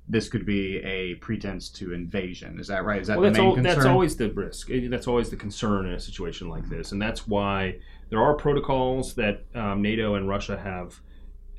this 0.09 0.29
could 0.29 0.47
be 0.47 0.77
a 0.85 1.17
pretense 1.17 1.69
to 1.71 1.93
invasion. 1.93 2.61
Is 2.61 2.69
that 2.69 2.85
right? 2.85 3.01
Is 3.01 3.09
that 3.09 3.19
well, 3.19 3.25
that's 3.25 3.37
the 3.37 3.43
main 3.43 3.49
al- 3.49 3.55
concern? 3.57 3.75
That's 3.75 3.87
always 3.87 4.17
the 4.17 4.31
risk. 4.31 4.69
That's 4.71 5.09
always 5.09 5.29
the 5.31 5.37
concern 5.37 5.87
in 5.87 5.95
a 5.95 5.99
situation 5.99 6.49
like 6.49 6.69
this, 6.69 6.93
and 6.93 7.03
that's 7.03 7.27
why 7.27 7.81
there 8.11 8.23
are 8.23 8.35
protocols 8.35 9.15
that 9.15 9.45
um, 9.57 9.83
NATO 9.83 10.15
and 10.15 10.29
Russia 10.29 10.57
have 10.57 11.01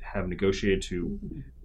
have 0.00 0.26
negotiated 0.26 0.80
to 0.84 1.20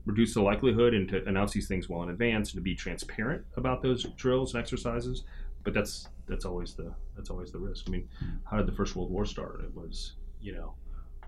reduce 0.05 0.33
the 0.33 0.41
likelihood 0.41 0.93
and 0.93 1.07
to 1.07 1.23
announce 1.25 1.53
these 1.53 1.69
things 1.69 1.87
well 1.87 2.03
in 2.03 2.09
advance 2.09 2.51
and 2.51 2.57
to 2.57 2.61
be 2.61 2.75
transparent 2.75 3.45
about 3.55 3.81
those 3.81 4.03
drills 4.17 4.53
and 4.53 4.61
exercises. 4.61 5.23
But 5.63 5.73
that's 5.73 6.09
that's 6.27 6.43
always 6.43 6.73
the 6.73 6.93
that's 7.15 7.29
always 7.29 7.53
the 7.53 7.59
risk. 7.59 7.85
I 7.87 7.91
mean, 7.91 8.09
how 8.43 8.57
did 8.57 8.65
the 8.65 8.73
First 8.73 8.97
World 8.97 9.11
War 9.11 9.25
start? 9.25 9.61
It 9.63 9.73
was 9.73 10.15
you 10.41 10.51
know 10.51 10.73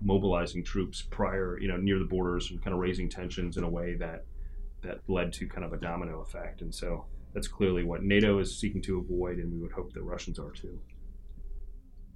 mobilizing 0.02 0.62
troops 0.62 1.02
prior 1.02 1.58
you 1.60 1.68
know 1.68 1.76
near 1.76 1.98
the 1.98 2.04
borders 2.04 2.50
and 2.50 2.62
kind 2.62 2.74
of 2.74 2.80
raising 2.80 3.08
tensions 3.08 3.56
in 3.56 3.64
a 3.64 3.68
way 3.68 3.94
that 3.94 4.24
that 4.82 5.00
led 5.08 5.32
to 5.34 5.48
kind 5.48 5.64
of 5.64 5.72
a 5.72 5.76
domino 5.76 6.20
effect. 6.20 6.62
And 6.62 6.74
so 6.74 7.06
that's 7.34 7.48
clearly 7.48 7.84
what 7.84 8.02
NATO 8.02 8.38
is 8.38 8.58
seeking 8.58 8.82
to 8.82 8.98
avoid, 8.98 9.38
and 9.38 9.52
we 9.52 9.60
would 9.60 9.72
hope 9.72 9.92
the 9.92 10.02
Russians 10.02 10.38
are 10.38 10.52
too. 10.52 10.78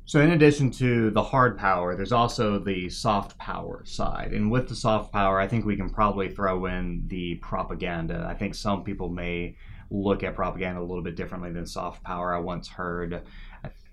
So, 0.06 0.20
in 0.20 0.30
addition 0.30 0.70
to 0.72 1.10
the 1.10 1.22
hard 1.22 1.56
power, 1.58 1.94
there's 1.94 2.10
also 2.10 2.58
the 2.58 2.88
soft 2.88 3.38
power 3.38 3.84
side. 3.84 4.32
And 4.32 4.50
with 4.50 4.68
the 4.68 4.74
soft 4.74 5.12
power, 5.12 5.38
I 5.38 5.46
think 5.46 5.64
we 5.64 5.76
can 5.76 5.90
probably 5.90 6.30
throw 6.30 6.66
in 6.66 7.04
the 7.06 7.36
propaganda. 7.36 8.26
I 8.28 8.34
think 8.34 8.54
some 8.54 8.82
people 8.82 9.08
may 9.08 9.56
look 9.90 10.24
at 10.24 10.34
propaganda 10.34 10.80
a 10.80 10.82
little 10.82 11.04
bit 11.04 11.16
differently 11.16 11.52
than 11.52 11.66
soft 11.66 12.02
power. 12.02 12.34
I 12.34 12.38
once 12.38 12.66
heard, 12.66 13.22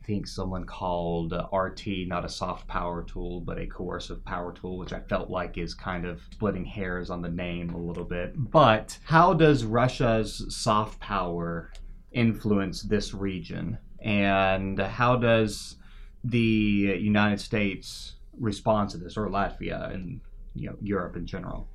think 0.07 0.25
someone 0.25 0.63
called 0.63 1.33
RT 1.53 2.07
not 2.07 2.25
a 2.25 2.29
soft 2.29 2.67
power 2.67 3.03
tool, 3.03 3.41
but 3.41 3.59
a 3.59 3.67
coercive 3.67 4.23
power 4.25 4.53
tool, 4.53 4.77
which 4.77 4.93
I 4.93 5.01
felt 5.01 5.29
like 5.29 5.57
is 5.57 5.73
kind 5.75 6.05
of 6.05 6.21
splitting 6.31 6.65
hairs 6.65 7.09
on 7.09 7.21
the 7.21 7.29
name 7.29 7.69
a 7.71 7.77
little 7.77 8.05
bit. 8.05 8.33
But 8.35 8.97
how 9.03 9.33
does 9.33 9.65
Russia's 9.65 10.45
soft 10.49 10.99
power 10.99 11.71
influence 12.11 12.81
this 12.81 13.13
region? 13.13 13.77
And 13.99 14.79
how 14.79 15.17
does 15.17 15.75
the 16.23 16.97
United 16.99 17.39
States 17.39 18.15
respond 18.39 18.89
to 18.91 18.97
this, 18.97 19.17
or 19.17 19.27
Latvia 19.27 19.93
and 19.93 20.19
you 20.55 20.69
know 20.69 20.75
Europe 20.81 21.15
in 21.15 21.25
general. 21.25 21.67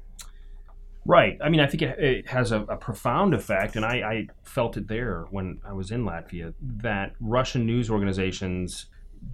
Right. 1.04 1.36
I 1.42 1.48
mean, 1.48 1.60
I 1.60 1.66
think 1.66 1.82
it, 1.82 1.98
it 1.98 2.28
has 2.28 2.52
a, 2.52 2.62
a, 2.62 2.76
profound 2.76 3.34
effect, 3.34 3.74
and 3.74 3.84
I, 3.84 3.94
I, 3.96 4.26
felt 4.44 4.76
it 4.76 4.86
there 4.86 5.26
when 5.30 5.60
I 5.66 5.72
was 5.72 5.90
in 5.90 6.04
Latvia. 6.04 6.54
That 6.60 7.14
Russian 7.18 7.66
news 7.66 7.90
organizations, 7.90 8.86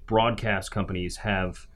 broadcast 0.07 0.71
companies 0.71 1.19
have 1.19 1.67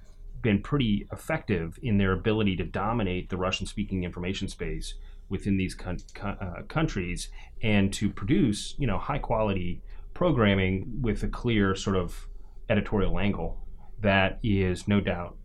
been 0.41 0.63
pretty 0.63 1.07
effective 1.13 1.79
in 1.83 1.99
their 1.99 2.13
ability 2.13 2.57
to 2.57 2.65
dominate 2.65 3.29
the 3.29 3.37
Russian-speaking 3.37 4.03
information 4.03 4.49
space 4.49 4.95
within 5.29 5.57
these 5.57 5.75
con- 5.75 5.99
con- 6.15 6.39
uh, 6.41 6.63
countries 6.69 7.29
and 7.63 7.93
to 7.93 8.11
produce, 8.11 8.75
you 8.79 8.87
know, 8.87 8.99
high-quality 8.99 9.83
programming 10.15 11.01
with 11.01 11.23
a 11.23 11.29
clear 11.29 11.75
sort 11.75 11.97
of 11.97 12.29
editorial 12.69 13.19
angle 13.19 13.59
that 14.01 14.39
is 14.43 14.89
no 14.89 15.01
doubt 15.01 15.37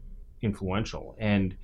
influential 0.42 1.16
and 1.20 1.56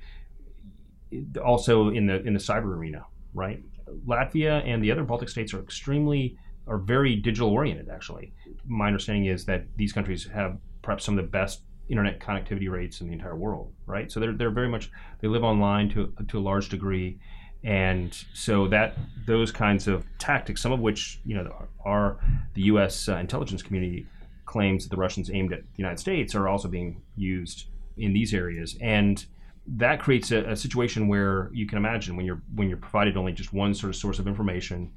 also 1.44 1.90
in 1.90 2.06
the 2.08 2.22
in 2.24 2.34
the 2.34 2.40
cyber 2.40 2.76
arena 2.76 3.06
right? 3.34 3.62
Latvia 4.08 4.66
and 4.66 4.84
the 4.84 4.92
other 4.92 5.04
baltic 5.04 5.30
states 5.30 5.54
are 5.54 5.62
extremely 5.62 6.38
are 6.68 6.78
very 6.78 7.16
digital 7.16 7.50
oriented 7.50 7.90
actually. 7.90 8.34
My 8.66 8.88
understanding 8.88 9.26
is 9.26 9.46
that 9.46 9.66
these 9.76 9.92
countries 9.92 10.28
have 10.34 10.58
perhaps 10.82 11.04
some 11.04 11.18
of 11.18 11.26
the 11.26 11.30
best 11.30 11.62
internet 11.90 12.20
connectivity 12.20 12.70
rates 12.70 13.02
in 13.02 13.08
the 13.08 13.14
entire 13.14 13.36
world 13.36 13.74
right? 13.86 14.12
So 14.12 14.20
they're, 14.20 14.34
they're 14.34 14.52
very 14.52 14.70
much 14.70 14.90
they 15.20 15.28
live 15.28 15.44
online 15.44 15.90
to, 15.90 16.14
to 16.28 16.40
a 16.40 16.42
large 16.42 16.70
degree. 16.70 17.20
And 17.66 18.18
so 18.34 18.68
that 18.70 18.98
those 19.26 19.52
kinds 19.52 19.88
of 19.88 20.06
tactics 20.18 20.62
some 20.62 20.72
of 20.72 20.80
which 20.80 21.20
you 21.26 21.36
know 21.36 21.68
are 21.86 22.20
the 22.54 22.64
us 22.64 23.10
uh, 23.10 23.18
intelligence 23.18 23.62
community 23.62 24.06
claims 24.46 24.84
that 24.84 24.90
the 24.90 24.98
Russians 24.98 25.32
aimed 25.32 25.54
at 25.54 25.62
the 25.62 25.78
United 25.78 26.00
States 26.00 26.36
are 26.36 26.48
also 26.48 26.68
being 26.68 27.02
used 27.16 27.68
in 27.96 28.12
these 28.12 28.34
areas, 28.34 28.78
and 28.82 29.26
that 29.66 30.02
creates 30.02 30.32
a, 30.32 30.40
a 30.52 30.56
situation 30.56 31.08
where 31.08 31.50
you 31.54 31.66
can 31.66 31.78
imagine 31.78 32.16
when 32.16 32.26
you're 32.26 32.42
when 32.56 32.68
you're 32.68 32.78
provided 32.78 33.16
only 33.18 33.32
just 33.32 33.54
one 33.54 33.74
sort 33.74 33.90
of 33.90 33.96
source 33.96 34.20
of 34.20 34.28
information, 34.28 34.92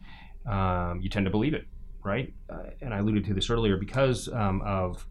um, 0.46 1.00
you 1.00 1.08
tend 1.08 1.24
to 1.26 1.30
believe 1.30 1.54
it, 1.54 1.66
right? 2.04 2.32
Uh, 2.50 2.70
and 2.80 2.92
I 2.92 2.98
alluded 2.98 3.24
to 3.26 3.34
this 3.34 3.48
earlier 3.48 3.76
because 3.76 4.28
um, 4.28 4.60
of 4.62 5.06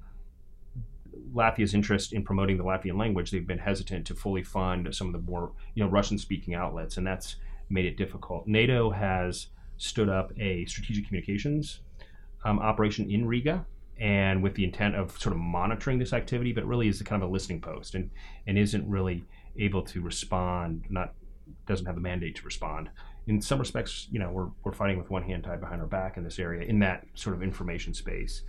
Latvia's 1.34 1.74
interest 1.74 2.14
in 2.14 2.24
promoting 2.24 2.58
the 2.58 2.64
Latvian 2.64 2.98
language, 2.98 3.32
they've 3.32 3.48
been 3.48 3.58
hesitant 3.60 4.06
to 4.08 4.16
fully 4.16 4.44
fund 4.44 4.94
some 4.94 5.08
of 5.08 5.14
the 5.14 5.32
more 5.32 5.54
you 5.74 5.84
know 5.84 5.90
Russian-speaking 5.90 6.54
outlets, 6.54 6.98
and 6.98 7.08
that's 7.08 7.38
made 7.70 7.86
it 7.86 7.98
difficult. 7.98 8.48
NATO 8.48 8.92
has 8.92 9.48
stood 9.78 10.10
up 10.10 10.32
a 10.40 10.66
strategic 10.66 11.08
communications 11.08 11.80
um, 12.44 12.60
operation 12.60 13.10
in 13.10 13.28
Riga 13.28 13.66
and 14.00 14.44
with 14.44 14.56
the 14.56 14.64
intent 14.64 14.96
of 14.96 15.20
sort 15.20 15.34
of 15.34 15.42
monitoring 15.42 16.00
this 16.00 16.14
activity, 16.14 16.52
but 16.52 16.66
really 16.66 16.88
is 16.88 17.02
kind 17.02 17.22
of 17.22 17.30
a 17.30 17.32
listening 17.32 17.62
post 17.62 17.96
and, 17.96 18.10
and 18.46 18.58
isn't 18.58 18.88
really 18.90 19.24
able 19.58 19.82
to 19.84 20.02
respond, 20.02 20.86
not 20.90 21.14
doesn't 21.68 21.86
have 21.86 21.96
the 21.96 22.02
mandate 22.02 22.36
to 22.36 22.44
respond. 22.44 22.90
In 23.28 23.42
some 23.42 23.60
respects, 23.60 24.08
you 24.12 24.20
know, 24.20 24.32
we're, 24.32 24.50
we're 24.64 24.72
fighting 24.72 24.98
with 24.98 25.10
one 25.10 25.24
hand 25.24 25.44
tied 25.44 25.60
behind 25.60 25.82
our 25.82 25.88
back 25.88 26.18
in 26.18 26.24
this 26.24 26.40
area, 26.40 26.68
in 26.68 26.80
that 26.80 27.06
sort 27.16 27.36
of 27.36 27.42
information 27.42 27.94
space. 27.94 28.44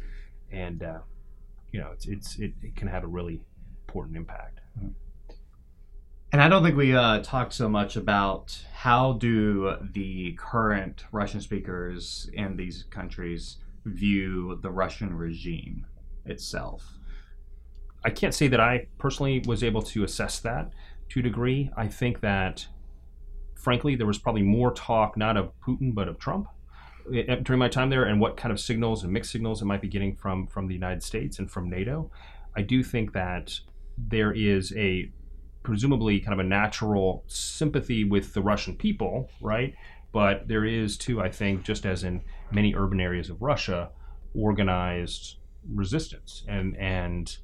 And, 0.51 0.83
uh, 0.83 0.99
you 1.73 1.81
know, 1.81 1.91
it's, 1.93 2.07
it's, 2.07 2.39
it, 2.39 2.53
it, 2.63 2.77
can 2.77 2.89
have 2.89 3.05
a 3.05 3.07
really 3.07 3.41
important 3.87 4.17
impact. 4.17 4.61
And 6.33 6.43
I 6.43 6.49
don't 6.49 6.63
think 6.63 6.77
we 6.77 6.95
uh, 6.95 7.23
talked 7.23 7.55
so 7.55 7.69
much 7.69 7.97
about 7.97 8.59
how 8.75 9.15
do 9.15 9.77
the 9.93 10.35
current 10.39 11.05
Russian 11.13 11.41
speakers 11.41 12.29
in 12.33 12.57
these 12.57 12.85
countries 12.91 13.57
view 13.85 14.59
the 14.63 14.71
Russian 14.71 15.15
regime 15.15 15.87
itself? 16.27 16.85
I 18.05 18.11
can't 18.11 18.35
say 18.35 18.49
that 18.49 18.61
I 18.61 18.89
personally 18.99 19.43
was 19.47 19.65
able 19.65 19.83
to 19.83 20.05
assess 20.05 20.39
that 20.41 20.73
to 21.11 21.23
degree. 21.23 21.71
I 21.77 21.89
think 21.89 22.21
that, 22.21 22.67
frankly, 23.55 23.97
there 23.97 24.07
was 24.07 24.19
probably 24.19 24.43
more 24.43 24.73
talk 24.73 25.17
not 25.17 25.37
of 25.37 25.53
Putin 25.61 25.95
but 25.95 26.09
of 26.09 26.19
Trump 26.19 26.49
eh, 27.15 27.23
eh, 27.29 27.37
during 27.37 27.59
my 27.59 27.69
time 27.69 27.91
there, 27.91 28.05
and 28.05 28.21
what 28.21 28.37
kind 28.37 28.53
of 28.53 28.61
signals 28.61 29.05
and 29.05 29.13
mixed 29.13 29.33
signals 29.33 29.63
it 29.63 29.67
might 29.67 29.83
be 29.83 29.89
getting 29.89 30.15
from 30.17 30.47
from 30.47 30.67
the 30.67 30.75
United 30.75 31.03
States 31.03 31.39
and 31.39 31.51
from 31.51 31.69
NATO. 31.71 32.11
I 32.57 32.63
do 32.63 32.83
think 32.83 33.13
that 33.13 33.61
there 33.99 34.33
is 34.33 34.73
a 34.77 35.11
presumably 35.63 36.21
kind 36.21 36.33
of 36.33 36.39
a 36.39 36.49
natural 36.49 37.25
sympathy 37.27 38.05
with 38.05 38.33
the 38.35 38.41
Russian 38.41 38.77
people, 38.77 39.29
right? 39.41 39.75
But 40.13 40.49
there 40.49 40.65
is 40.65 40.97
too, 40.97 41.21
I 41.21 41.29
think, 41.31 41.65
just 41.65 41.85
as 41.85 42.05
in 42.05 42.23
many 42.51 42.75
urban 42.75 43.01
areas 43.01 43.31
of 43.31 43.43
Russia, 43.43 43.91
organized 44.35 45.37
resistance, 45.75 46.45
and 46.49 46.77
and 46.77 47.37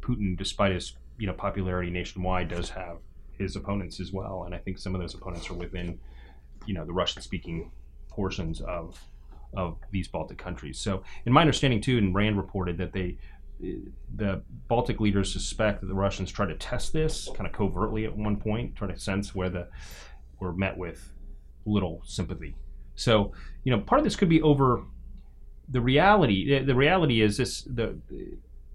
Putin, 0.00 0.36
despite 0.36 0.72
his 0.72 0.96
you 1.18 1.26
know 1.26 1.32
popularity 1.32 1.90
nationwide, 1.90 2.48
does 2.48 2.70
have 2.70 2.98
his 3.38 3.56
opponents 3.56 4.00
as 4.00 4.12
well, 4.12 4.44
and 4.44 4.54
I 4.54 4.58
think 4.58 4.78
some 4.78 4.94
of 4.94 5.00
those 5.00 5.14
opponents 5.14 5.50
are 5.50 5.54
within 5.54 5.98
you 6.66 6.74
know 6.74 6.84
the 6.84 6.92
Russian-speaking 6.92 7.70
portions 8.08 8.60
of 8.60 9.00
of 9.56 9.78
these 9.90 10.08
Baltic 10.08 10.38
countries. 10.38 10.78
So, 10.78 11.02
in 11.26 11.32
my 11.32 11.40
understanding 11.40 11.80
too, 11.80 11.98
and 11.98 12.14
Rand 12.14 12.36
reported 12.36 12.78
that 12.78 12.92
they 12.92 13.18
the 14.16 14.42
Baltic 14.68 15.00
leaders 15.00 15.32
suspect 15.32 15.80
that 15.80 15.86
the 15.86 15.94
Russians 15.94 16.30
tried 16.30 16.48
to 16.48 16.56
test 16.56 16.92
this 16.92 17.28
kind 17.34 17.46
of 17.46 17.52
covertly 17.52 18.04
at 18.04 18.16
one 18.16 18.36
point, 18.36 18.74
try 18.74 18.88
to 18.88 18.98
sense 18.98 19.34
where 19.34 19.48
the 19.48 19.68
were 20.40 20.52
met 20.52 20.76
with 20.76 21.12
little 21.64 22.02
sympathy. 22.04 22.56
So, 22.96 23.32
you 23.62 23.72
know, 23.72 23.80
part 23.80 24.00
of 24.00 24.04
this 24.04 24.16
could 24.16 24.28
be 24.28 24.42
over 24.42 24.82
the 25.68 25.80
reality. 25.80 26.64
The 26.64 26.74
reality 26.74 27.22
is 27.22 27.36
this: 27.36 27.62
the 27.62 27.96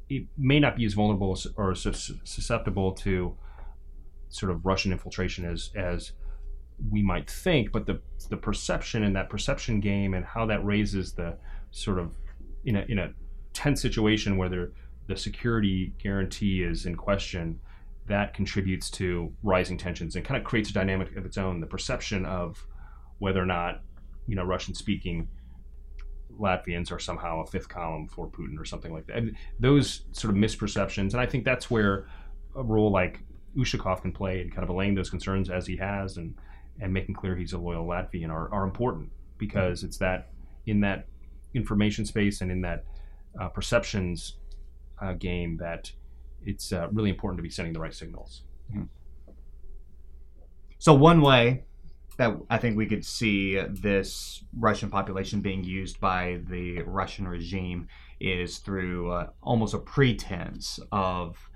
it 0.10 0.26
may 0.38 0.60
not 0.60 0.76
be 0.76 0.86
as 0.86 0.94
vulnerable 0.94 1.38
or 1.56 1.76
susceptible 1.76 2.94
to 2.94 3.38
sort 4.30 4.52
of 4.52 4.66
Russian 4.66 4.92
infiltration 4.92 5.46
as 5.46 5.72
as 5.76 6.14
we 6.90 7.02
might 7.02 7.30
think, 7.30 7.72
but 7.72 7.86
the 7.86 8.02
the 8.30 8.38
perception 8.38 9.04
and 9.04 9.16
that 9.16 9.30
perception 9.30 9.80
game 9.80 10.14
and 10.14 10.26
how 10.26 10.46
that 10.48 10.64
raises 10.66 11.14
the 11.14 11.38
sort 11.72 12.00
of 12.00 12.14
in 12.66 12.76
a 12.76 12.86
in 12.90 13.00
a 13.00 13.14
tense 13.54 13.82
situation 13.82 14.38
where 14.38 14.50
there, 14.50 14.72
the 15.08 15.16
security 15.16 15.94
guarantee 16.02 16.64
is 16.64 16.86
in 16.86 16.96
question, 16.96 17.60
that 18.08 18.34
contributes 18.34 18.90
to 18.90 19.32
rising 19.44 19.78
tensions 19.78 20.16
and 20.16 20.26
kind 20.26 20.40
of 20.40 20.44
creates 20.44 20.70
a 20.70 20.74
dynamic 20.74 21.16
of 21.16 21.26
its 21.26 21.38
own. 21.38 21.60
The 21.60 21.68
perception 21.68 22.26
of 22.26 22.66
whether 23.20 23.42
or 23.42 23.46
not 23.46 23.82
you 24.28 24.36
know 24.36 24.44
Russian 24.44 24.74
speaking 24.74 25.28
Latvians 26.40 26.92
are 26.92 27.00
somehow 27.00 27.42
a 27.42 27.46
fifth 27.46 27.70
column 27.70 28.08
for 28.08 28.28
Putin 28.28 28.60
or 28.60 28.66
something 28.66 28.94
like 28.94 29.06
that. 29.08 29.18
And 29.18 29.36
those 29.60 30.06
sort 30.12 30.34
of 30.34 30.40
misperceptions, 30.40 31.12
and 31.12 31.22
I 31.22 31.26
think 31.26 31.44
that's 31.46 31.70
where 31.70 32.08
a 32.56 32.64
role 32.64 32.92
like 32.92 33.20
Ushakov 33.58 34.02
can 34.02 34.12
play 34.12 34.42
in 34.42 34.50
kind 34.50 34.64
of 34.64 34.70
allaying 34.70 34.96
those 34.96 35.10
concerns 35.10 35.50
as 35.50 35.68
he 35.68 35.76
has 35.78 36.18
and 36.18 36.36
and 36.82 36.94
making 36.94 37.14
clear 37.14 37.36
he's 37.36 37.54
a 37.54 37.58
loyal 37.58 37.86
Latvian 37.86 38.30
are, 38.30 38.52
are 38.54 38.64
important 38.64 39.10
because 39.38 39.84
it's 39.84 39.98
that 39.98 40.30
in 40.66 40.80
that 40.80 41.08
information 41.54 42.06
space 42.06 42.42
and 42.42 42.52
in 42.52 42.62
that 42.62 42.86
uh, 43.40 43.50
perceptions 43.50 44.38
uh, 45.02 45.14
game 45.14 45.58
that 45.58 45.92
it's 46.46 46.72
uh, 46.72 46.88
really 46.92 47.10
important 47.10 47.38
to 47.38 47.44
be 47.44 47.50
sending 47.50 47.74
the 47.74 47.80
right 47.80 47.94
signals. 47.94 48.44
Mm-hmm. 48.72 48.84
So 50.78 50.94
one 50.94 51.22
way 51.22 51.66
that 52.20 52.38
I 52.50 52.58
think 52.58 52.76
we 52.76 52.86
could 52.86 53.06
see 53.06 53.58
this 53.60 54.44
Russian 54.58 54.90
population 54.90 55.40
being 55.40 55.64
used 55.64 56.02
by 56.02 56.42
the 56.50 56.82
Russian 56.82 57.26
regime 57.26 57.88
is 58.20 58.58
through 58.58 59.10
uh, 59.10 59.30
almost 59.42 59.74
a 59.74 59.78
pretense 59.80 60.82
of 60.92 61.50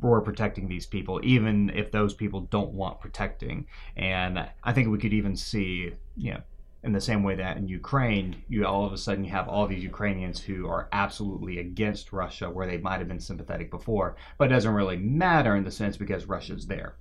we're 0.00 0.22
protecting 0.22 0.68
these 0.68 0.86
people, 0.86 1.20
even 1.22 1.68
if 1.68 1.92
those 1.92 2.14
people 2.14 2.40
don't 2.40 2.72
want 2.72 2.98
protecting. 2.98 3.66
And 3.94 4.48
I 4.64 4.72
think 4.72 4.88
we 4.88 4.96
could 4.96 5.12
even 5.12 5.36
see, 5.36 5.92
you 6.16 6.32
know, 6.32 6.40
in 6.82 6.92
the 6.92 7.00
same 7.00 7.22
way 7.22 7.34
that 7.34 7.58
in 7.58 7.68
Ukraine, 7.68 8.42
you 8.48 8.64
all 8.64 8.86
of 8.86 8.94
a 8.94 8.98
sudden 8.98 9.22
you 9.22 9.30
have 9.32 9.48
all 9.48 9.66
these 9.66 9.84
Ukrainians 9.84 10.40
who 10.40 10.66
are 10.66 10.88
absolutely 10.92 11.58
against 11.58 12.14
Russia, 12.14 12.48
where 12.48 12.66
they 12.66 12.78
might 12.78 13.00
have 13.00 13.08
been 13.08 13.20
sympathetic 13.20 13.70
before, 13.70 14.16
but 14.38 14.46
it 14.46 14.54
doesn't 14.54 14.72
really 14.72 14.96
matter 14.96 15.56
in 15.56 15.64
the 15.64 15.70
sense 15.70 15.98
because 15.98 16.24
Russia's 16.24 16.66
there. 16.66 16.96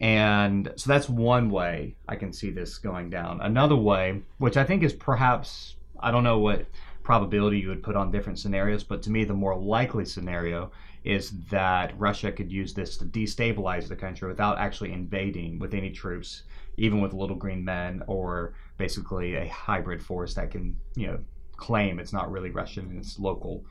And 0.00 0.72
so 0.76 0.88
that's 0.88 1.08
one 1.08 1.50
way 1.50 1.94
I 2.08 2.16
can 2.16 2.32
see 2.32 2.50
this 2.50 2.78
going 2.78 3.10
down. 3.10 3.40
Another 3.42 3.76
way, 3.76 4.22
which 4.38 4.56
I 4.56 4.64
think 4.64 4.82
is 4.82 4.94
perhaps, 4.94 5.76
I 6.00 6.10
don't 6.10 6.24
know 6.24 6.38
what 6.38 6.66
probability 7.02 7.58
you 7.58 7.68
would 7.68 7.82
put 7.82 7.96
on 7.96 8.10
different 8.10 8.38
scenarios, 8.38 8.82
but 8.82 9.02
to 9.02 9.10
me, 9.10 9.24
the 9.24 9.34
more 9.34 9.56
likely 9.56 10.06
scenario 10.06 10.70
is 11.04 11.30
that 11.50 11.98
Russia 11.98 12.32
could 12.32 12.50
use 12.50 12.72
this 12.72 12.96
to 12.98 13.04
destabilize 13.04 13.88
the 13.88 13.96
country 13.96 14.28
without 14.28 14.58
actually 14.58 14.92
invading 14.92 15.58
with 15.58 15.74
any 15.74 15.90
troops, 15.90 16.44
even 16.76 17.00
with 17.00 17.12
little 17.12 17.36
green 17.36 17.64
men 17.64 18.02
or 18.06 18.54
basically 18.78 19.34
a 19.34 19.48
hybrid 19.48 20.02
force 20.02 20.34
that 20.34 20.50
can, 20.50 20.76
you 20.94 21.06
know, 21.06 21.18
claim 21.56 21.98
it's 21.98 22.12
not 22.12 22.30
really 22.30 22.50
Russian 22.50 22.86
and 22.86 22.98
it's 22.98 23.18
local, 23.18 23.64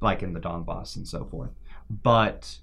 like 0.00 0.22
in 0.22 0.32
the 0.32 0.40
Donbass 0.40 0.96
and 0.96 1.06
so 1.06 1.24
forth. 1.24 1.50
But 2.02 2.58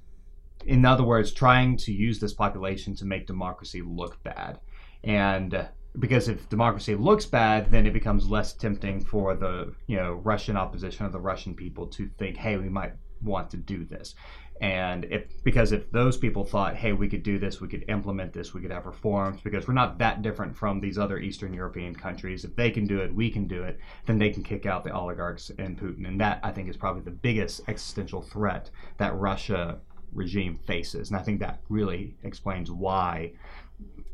in 0.66 0.86
other 0.86 1.04
words, 1.04 1.32
trying 1.32 1.78
to 1.78 1.92
use 1.92 2.20
this 2.20 2.34
population 2.34 2.96
to 2.96 3.06
make 3.06 3.28
democracy 3.28 3.82
look 3.82 4.22
bad. 4.24 4.60
And 5.04 5.68
because 6.00 6.28
if 6.28 6.50
democracy 6.50 6.96
looks 6.96 7.26
bad, 7.26 7.72
then 7.72 7.86
it 7.86 7.94
becomes 7.94 8.30
less 8.30 8.54
tempting 8.54 9.04
for 9.06 9.36
the 9.36 9.74
you 9.88 9.98
know 9.98 10.14
Russian 10.14 10.58
opposition 10.58 11.06
or 11.06 11.10
the 11.10 11.20
Russian 11.20 11.54
people 11.54 11.88
to 11.88 12.10
think, 12.18 12.38
hey, 12.38 12.58
we 12.58 12.70
might 12.70 12.94
want 13.22 13.50
to 13.52 13.58
do 13.58 13.86
this. 13.86 14.16
And 14.62 15.06
if 15.06 15.44
because 15.44 15.72
if 15.72 15.92
those 15.92 16.18
people 16.18 16.46
thought, 16.46 16.76
hey, 16.76 16.94
we 16.94 17.10
could 17.10 17.24
do 17.24 17.38
this, 17.38 17.60
we 17.60 17.68
could 17.68 17.86
implement 17.90 18.34
this, 18.34 18.54
we 18.54 18.62
could 18.62 18.72
have 18.72 18.86
reforms, 18.86 19.42
because 19.42 19.68
we're 19.68 19.74
not 19.74 19.98
that 19.98 20.22
different 20.22 20.56
from 20.56 20.80
these 20.80 20.98
other 20.98 21.20
Eastern 21.20 21.54
European 21.54 21.96
countries. 21.96 22.46
If 22.46 22.56
they 22.56 22.72
can 22.72 22.88
do 22.88 23.00
it, 23.00 23.14
we 23.14 23.30
can 23.30 23.48
do 23.48 23.64
it. 23.64 23.80
Then 24.06 24.20
they 24.20 24.30
can 24.30 24.44
kick 24.44 24.66
out 24.66 24.84
the 24.84 24.94
oligarchs 24.94 25.52
and 25.58 25.78
Putin, 25.78 26.08
and 26.08 26.22
that 26.22 26.40
I 26.44 26.52
think 26.52 26.70
is 26.70 26.78
probably 26.78 27.02
the 27.02 27.12
biggest 27.12 27.62
existential 27.68 28.22
threat 28.22 28.70
that 28.98 29.16
Russia 29.16 29.80
regime 30.14 30.58
faces. 30.66 31.10
And 31.10 31.20
I 31.20 31.24
think 31.24 31.40
that 31.40 31.60
really 31.70 32.16
explains 32.24 32.72
why, 32.72 33.34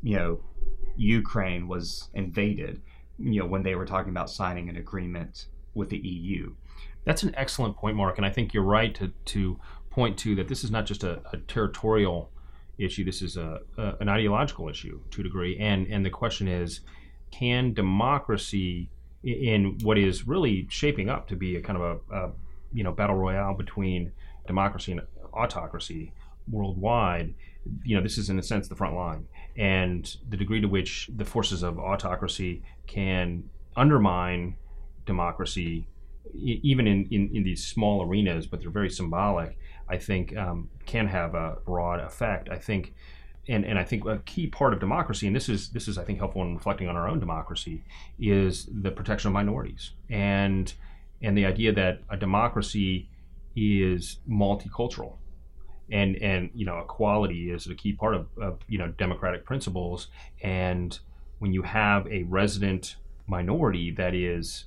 you 0.01 0.15
know, 0.15 0.39
Ukraine 0.95 1.67
was 1.67 2.09
invaded. 2.13 2.81
You 3.17 3.41
know, 3.41 3.45
when 3.45 3.63
they 3.63 3.75
were 3.75 3.85
talking 3.85 4.11
about 4.11 4.29
signing 4.29 4.69
an 4.69 4.77
agreement 4.77 5.47
with 5.73 5.89
the 5.89 5.97
EU. 5.97 6.53
That's 7.05 7.23
an 7.23 7.33
excellent 7.35 7.75
point, 7.75 7.95
Mark, 7.95 8.17
and 8.17 8.25
I 8.25 8.29
think 8.29 8.53
you're 8.53 8.63
right 8.63 8.93
to 8.95 9.11
to 9.25 9.59
point 9.89 10.17
to 10.19 10.35
that 10.35 10.47
this 10.47 10.63
is 10.63 10.71
not 10.71 10.85
just 10.85 11.03
a, 11.03 11.21
a 11.33 11.37
territorial 11.37 12.31
issue. 12.77 13.03
This 13.03 13.21
is 13.21 13.37
a, 13.37 13.61
a, 13.77 13.95
an 13.99 14.09
ideological 14.09 14.69
issue 14.69 15.01
to 15.11 15.21
a 15.21 15.23
degree, 15.23 15.57
and 15.57 15.87
and 15.87 16.05
the 16.05 16.09
question 16.09 16.47
is, 16.47 16.81
can 17.31 17.73
democracy 17.73 18.89
in 19.23 19.77
what 19.83 19.97
is 19.97 20.27
really 20.27 20.67
shaping 20.69 21.09
up 21.09 21.27
to 21.27 21.35
be 21.35 21.55
a 21.55 21.61
kind 21.61 21.77
of 21.81 22.01
a, 22.11 22.15
a 22.15 22.31
you 22.73 22.83
know 22.83 22.91
battle 22.91 23.15
royale 23.15 23.53
between 23.53 24.11
democracy 24.47 24.91
and 24.91 25.01
autocracy 25.33 26.13
worldwide, 26.49 27.33
you 27.83 27.95
know, 27.95 28.01
this 28.01 28.17
is 28.17 28.29
in 28.29 28.39
a 28.39 28.43
sense 28.43 28.67
the 28.67 28.75
front 28.75 28.95
line. 28.95 29.27
And 29.57 30.15
the 30.29 30.37
degree 30.37 30.61
to 30.61 30.67
which 30.67 31.09
the 31.15 31.25
forces 31.25 31.63
of 31.63 31.79
autocracy 31.79 32.63
can 32.87 33.43
undermine 33.75 34.55
democracy 35.05 35.87
even 36.33 36.87
in, 36.87 37.07
in, 37.11 37.35
in, 37.35 37.43
these 37.43 37.65
small 37.65 38.03
arenas, 38.03 38.45
but 38.45 38.61
they're 38.61 38.69
very 38.69 38.89
symbolic, 38.89 39.57
I 39.87 39.97
think 39.97 40.35
um, 40.37 40.69
can 40.85 41.07
have 41.07 41.33
a 41.33 41.57
broad 41.65 41.99
effect. 41.99 42.49
I 42.49 42.57
think, 42.57 42.93
and, 43.47 43.65
and 43.65 43.79
I 43.79 43.83
think 43.83 44.05
a 44.05 44.19
key 44.19 44.47
part 44.47 44.73
of 44.73 44.79
democracy, 44.79 45.27
and 45.27 45.35
this 45.35 45.49
is 45.49 45.69
this 45.69 45.87
is 45.87 45.97
I 45.97 46.03
think 46.03 46.19
helpful 46.19 46.43
in 46.43 46.55
reflecting 46.55 46.87
on 46.87 46.95
our 46.95 47.07
own 47.07 47.19
democracy, 47.19 47.83
is 48.19 48.69
the 48.71 48.91
protection 48.91 49.29
of 49.29 49.33
minorities 49.33 49.91
and 50.09 50.71
and 51.21 51.37
the 51.37 51.45
idea 51.45 51.73
that 51.73 52.01
a 52.09 52.17
democracy 52.17 53.09
is 53.55 54.19
multicultural. 54.29 55.17
And, 55.91 56.17
and 56.17 56.51
you 56.53 56.67
know 56.67 56.77
equality 56.77 57.49
is 57.49 57.65
a 57.65 57.73
key 57.73 57.93
part 57.93 58.13
of, 58.13 58.27
of 58.39 58.59
you 58.67 58.77
know 58.77 58.89
democratic 58.89 59.43
principles 59.43 60.09
and 60.43 60.99
when 61.39 61.53
you 61.53 61.63
have 61.63 62.05
a 62.07 62.23
resident 62.23 62.97
minority 63.27 63.91
that 63.91 64.13
is 64.13 64.65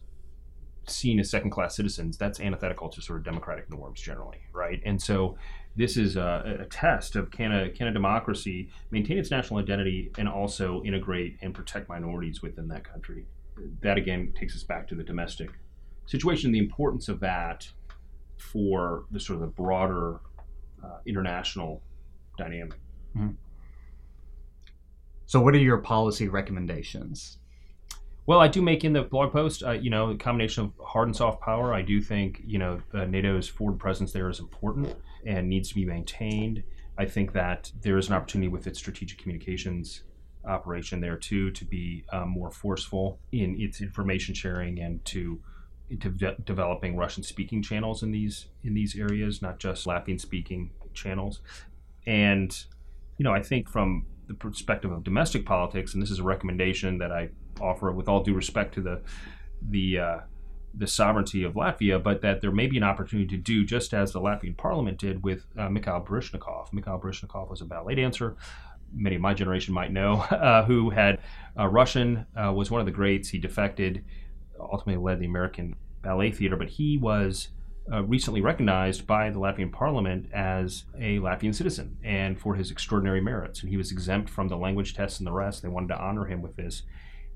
seen 0.87 1.21
as 1.21 1.31
second 1.31 1.51
class 1.51 1.77
citizens, 1.77 2.17
that's 2.17 2.41
antithetical 2.41 2.89
to 2.89 3.01
sort 3.01 3.19
of 3.19 3.25
democratic 3.25 3.71
norms 3.71 4.01
generally, 4.01 4.39
right? 4.53 4.83
And 4.85 5.01
so 5.01 5.37
this 5.77 5.97
is 5.97 6.17
a, 6.17 6.59
a, 6.63 6.65
test 6.67 7.15
of 7.15 7.31
can 7.31 7.53
a, 7.53 7.71
can 7.71 7.87
a 7.87 7.93
democracy 7.93 8.69
maintain 8.91 9.19
its 9.19 9.31
national 9.31 9.61
identity 9.61 10.11
and 10.19 10.29
also 10.29 10.83
integrate 10.83 11.39
and 11.41 11.55
protect 11.55 11.89
minorities 11.89 12.43
within 12.43 12.69
that 12.69 12.85
country? 12.85 13.27
That 13.83 13.97
again 13.97 14.33
takes 14.37 14.57
us 14.57 14.65
back 14.65 14.89
to 14.89 14.95
the 14.95 15.05
domestic 15.05 15.51
situation, 16.07 16.51
the 16.51 16.59
importance 16.59 17.09
of 17.09 17.21
that 17.21 17.69
for 18.51 19.05
the 19.11 19.21
sort 19.21 19.37
of 19.37 19.41
the 19.41 19.47
broader 19.47 20.21
uh, 20.85 20.99
international 21.07 21.83
dynamic. 22.37 22.79
Mm-hmm. 23.17 23.31
So, 25.27 25.41
what 25.41 25.55
are 25.55 25.59
your 25.59 25.79
policy 25.79 26.29
recommendations? 26.29 27.39
Well, 28.27 28.41
I 28.41 28.49
do 28.49 28.63
make 28.63 28.85
in 28.85 28.93
the 28.93 29.03
blog 29.03 29.33
post, 29.33 29.63
uh, 29.65 29.73
you 29.73 29.91
know, 29.91 30.11
a 30.11 30.17
combination 30.17 30.65
of 30.65 30.73
hard 30.85 31.09
and 31.09 31.17
soft 31.17 31.41
power. 31.41 31.75
I 31.75 31.83
do 31.83 32.01
think, 32.01 32.43
you 32.47 32.59
know, 32.59 32.81
uh, 32.95 33.05
NATO's 33.05 33.49
forward 33.49 33.79
presence 33.81 34.13
there 34.13 34.29
is 34.29 34.39
important 34.39 34.95
and 35.27 35.49
needs 35.49 35.71
to 35.71 35.75
be 35.75 35.85
maintained. 35.85 36.63
I 36.99 37.07
think 37.07 37.33
that 37.33 37.73
there 37.81 37.99
is 37.99 38.09
an 38.09 38.15
opportunity 38.15 38.49
with 38.49 38.67
its 38.67 38.79
strategic 38.79 39.19
communications 39.19 40.03
operation 40.45 41.01
there 41.01 41.17
too 41.17 41.51
to 41.53 41.65
be 41.65 42.05
um, 42.13 42.29
more 42.29 42.51
forceful 42.51 43.19
in 43.33 43.61
its 43.61 43.81
information 43.81 44.35
sharing 44.35 44.81
and 44.81 45.05
to 45.05 45.41
de- 45.99 46.37
developing 46.45 46.97
Russian 46.97 47.23
speaking 47.23 47.63
channels 47.63 48.03
in 48.03 48.11
these 48.13 48.47
in 48.63 48.75
these 48.75 48.97
areas, 48.97 49.43
not 49.43 49.59
just 49.59 49.87
Latvian 49.87 50.21
speaking 50.21 50.71
channels. 50.95 51.41
And 52.07 52.65
you 53.19 53.25
know, 53.25 53.33
I 53.33 53.43
think 53.43 53.69
from 53.69 54.07
the 54.29 54.35
perspective 54.35 54.91
of 54.91 55.05
domestic 55.05 55.45
politics, 55.45 55.95
and 55.95 56.03
this 56.03 56.11
is 56.11 56.19
a 56.19 56.25
recommendation 56.25 56.99
that 56.99 57.13
I 57.13 57.31
offer 57.61 57.93
with 57.93 58.09
all 58.09 58.23
due 58.23 58.35
respect 58.35 58.75
to 58.75 58.81
the 58.81 59.01
the 59.69 59.99
uh, 59.99 60.19
the 60.75 60.87
sovereignty 60.87 61.43
of 61.45 61.55
Latvia, 61.55 62.03
but 62.03 62.23
that 62.23 62.41
there 62.41 62.51
may 62.51 62.67
be 62.67 62.77
an 62.77 62.83
opportunity 62.83 63.29
to 63.29 63.37
do 63.37 63.65
just 63.65 63.93
as 63.93 64.13
the 64.13 64.21
Latvian 64.21 64.57
parliament 64.57 64.99
did 64.99 65.23
with 65.23 65.45
uh, 65.59 65.69
Mikhail 65.69 66.01
Baryshnikov. 66.01 66.73
Mikhail 66.73 66.99
Baryshnikov 66.99 67.51
was 67.51 67.61
a 67.61 67.65
ballet 67.65 67.95
dancer. 67.95 68.37
Many 68.95 69.17
of 69.17 69.23
my 69.23 69.35
generation 69.35 69.75
might 69.75 69.93
know, 69.93 70.15
uh, 70.31 70.65
who 70.65 70.91
had 70.91 71.21
uh, 71.59 71.67
Russian, 71.67 72.27
uh, 72.37 72.53
was 72.53 72.71
one 72.71 72.81
of 72.81 72.87
the 72.87 72.93
greats. 72.93 73.29
He 73.29 73.39
defected, 73.39 74.05
ultimately 74.71 75.03
led 75.03 75.21
the 75.21 75.27
American 75.27 75.77
Ballet 76.03 76.33
Theater, 76.33 76.57
but 76.57 76.69
he 76.69 76.99
was 76.99 77.49
uh, 77.91 78.03
recently 78.05 78.41
recognized 78.41 79.07
by 79.07 79.31
the 79.31 79.39
Latvian 79.39 79.73
parliament 79.73 80.29
as 80.33 80.85
a 80.99 81.19
Latvian 81.19 81.55
citizen 81.55 81.97
and 82.05 82.39
for 82.39 82.55
his 82.55 82.71
extraordinary 82.71 83.21
merits. 83.21 83.61
And 83.61 83.71
he 83.71 83.77
was 83.77 83.91
exempt 83.91 84.31
from 84.31 84.49
the 84.49 84.57
language 84.57 84.95
tests 84.95 85.19
and 85.19 85.27
the 85.27 85.33
rest. 85.33 85.63
They 85.63 85.69
wanted 85.69 85.89
to 85.89 86.01
honor 86.01 86.25
him 86.27 86.43
with 86.43 86.57
this. 86.57 86.83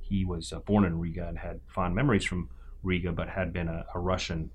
He 0.00 0.24
was 0.24 0.52
uh, 0.52 0.60
born 0.60 0.84
in 0.84 0.98
Riga 0.98 1.26
and 1.26 1.38
had 1.38 1.60
fond 1.66 1.94
memories 1.94 2.24
from 2.24 2.48
Riga, 2.82 3.12
but 3.12 3.28
had 3.28 3.52
been 3.52 3.68
a, 3.68 3.84
a 3.94 3.98
Russian 3.98 4.50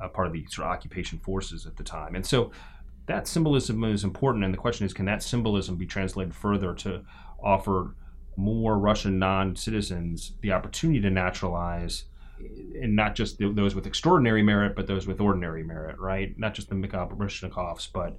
uh, 0.00 0.08
part 0.08 0.26
of 0.26 0.32
the 0.32 0.46
sort 0.46 0.66
of 0.66 0.72
occupation 0.72 1.18
forces 1.18 1.66
at 1.66 1.76
the 1.76 1.84
time. 1.84 2.14
And 2.14 2.24
so 2.24 2.50
that 3.06 3.28
symbolism 3.28 3.84
is 3.84 4.02
important. 4.02 4.44
And 4.44 4.54
the 4.54 4.58
question 4.58 4.86
is, 4.86 4.94
can 4.94 5.04
that 5.06 5.22
symbolism 5.22 5.76
be 5.76 5.86
translated 5.86 6.34
further 6.34 6.74
to 6.76 7.04
offer 7.42 7.94
more 8.36 8.78
Russian 8.78 9.18
non 9.18 9.56
citizens 9.56 10.32
the 10.40 10.52
opportunity 10.52 11.00
to 11.02 11.10
naturalize? 11.10 12.04
And 12.38 12.96
not 12.96 13.14
just 13.14 13.38
the, 13.38 13.52
those 13.52 13.74
with 13.74 13.86
extraordinary 13.86 14.42
merit, 14.42 14.74
but 14.74 14.86
those 14.86 15.06
with 15.06 15.20
ordinary 15.20 15.62
merit, 15.62 15.98
right? 15.98 16.38
Not 16.38 16.54
just 16.54 16.68
the 16.68 16.74
Mikhail 16.74 17.06
but 17.92 18.18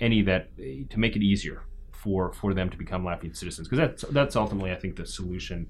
any 0.00 0.22
that 0.22 0.56
to 0.56 0.98
make 0.98 1.16
it 1.16 1.22
easier 1.22 1.62
for 1.92 2.32
for 2.32 2.54
them 2.54 2.70
to 2.70 2.76
become 2.76 3.02
Latvian 3.04 3.36
citizens, 3.36 3.68
because 3.68 3.78
that's 3.78 4.12
that's 4.12 4.36
ultimately, 4.36 4.70
I 4.70 4.76
think, 4.76 4.96
the 4.96 5.06
solution 5.06 5.68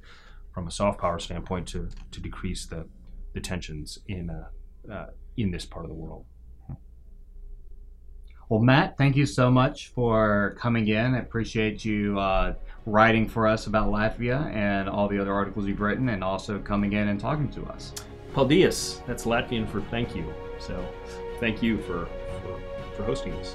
from 0.52 0.66
a 0.66 0.70
soft 0.70 1.00
power 1.00 1.18
standpoint 1.18 1.68
to 1.68 1.88
to 2.10 2.20
decrease 2.20 2.66
the 2.66 2.86
the 3.34 3.40
tensions 3.40 3.98
in 4.08 4.30
uh, 4.30 4.92
uh, 4.92 5.06
in 5.36 5.50
this 5.50 5.64
part 5.64 5.84
of 5.84 5.88
the 5.88 5.94
world. 5.94 6.24
Well, 8.48 8.60
Matt, 8.60 8.96
thank 8.96 9.14
you 9.14 9.26
so 9.26 9.50
much 9.50 9.88
for 9.88 10.56
coming 10.58 10.88
in. 10.88 11.14
I 11.14 11.18
appreciate 11.18 11.84
you 11.84 12.18
uh, 12.18 12.54
writing 12.86 13.28
for 13.28 13.46
us 13.46 13.66
about 13.66 13.88
Latvia 13.88 14.50
and 14.54 14.88
all 14.88 15.06
the 15.06 15.18
other 15.18 15.34
articles 15.34 15.66
you've 15.66 15.82
written, 15.82 16.08
and 16.08 16.24
also 16.24 16.58
coming 16.58 16.94
in 16.94 17.08
and 17.08 17.20
talking 17.20 17.50
to 17.50 17.64
us. 17.66 17.92
Paldies, 18.32 19.04
that's 19.06 19.24
Latvian 19.24 19.68
for 19.68 19.82
thank 19.82 20.16
you. 20.16 20.32
So, 20.58 20.82
thank 21.40 21.62
you 21.62 21.76
for 21.82 22.08
for, 22.42 22.60
for 22.96 23.02
hosting 23.04 23.32
this. 23.36 23.54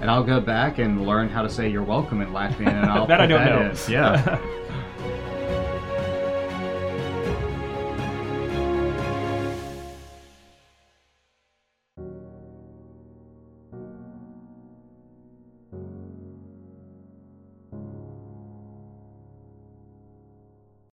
And 0.00 0.10
I'll 0.10 0.24
go 0.24 0.40
back 0.40 0.78
and 0.78 1.06
learn 1.06 1.28
how 1.28 1.42
to 1.42 1.50
say 1.50 1.68
you're 1.68 1.82
welcome 1.82 2.22
in 2.22 2.28
Latvian, 2.28 2.68
and 2.68 2.86
I'll 2.90 3.06
that 3.06 3.20
I 3.20 3.26
don't 3.26 3.44
that 3.44 3.52
know. 3.52 3.70
In. 3.70 3.92
Yeah. 3.92 4.38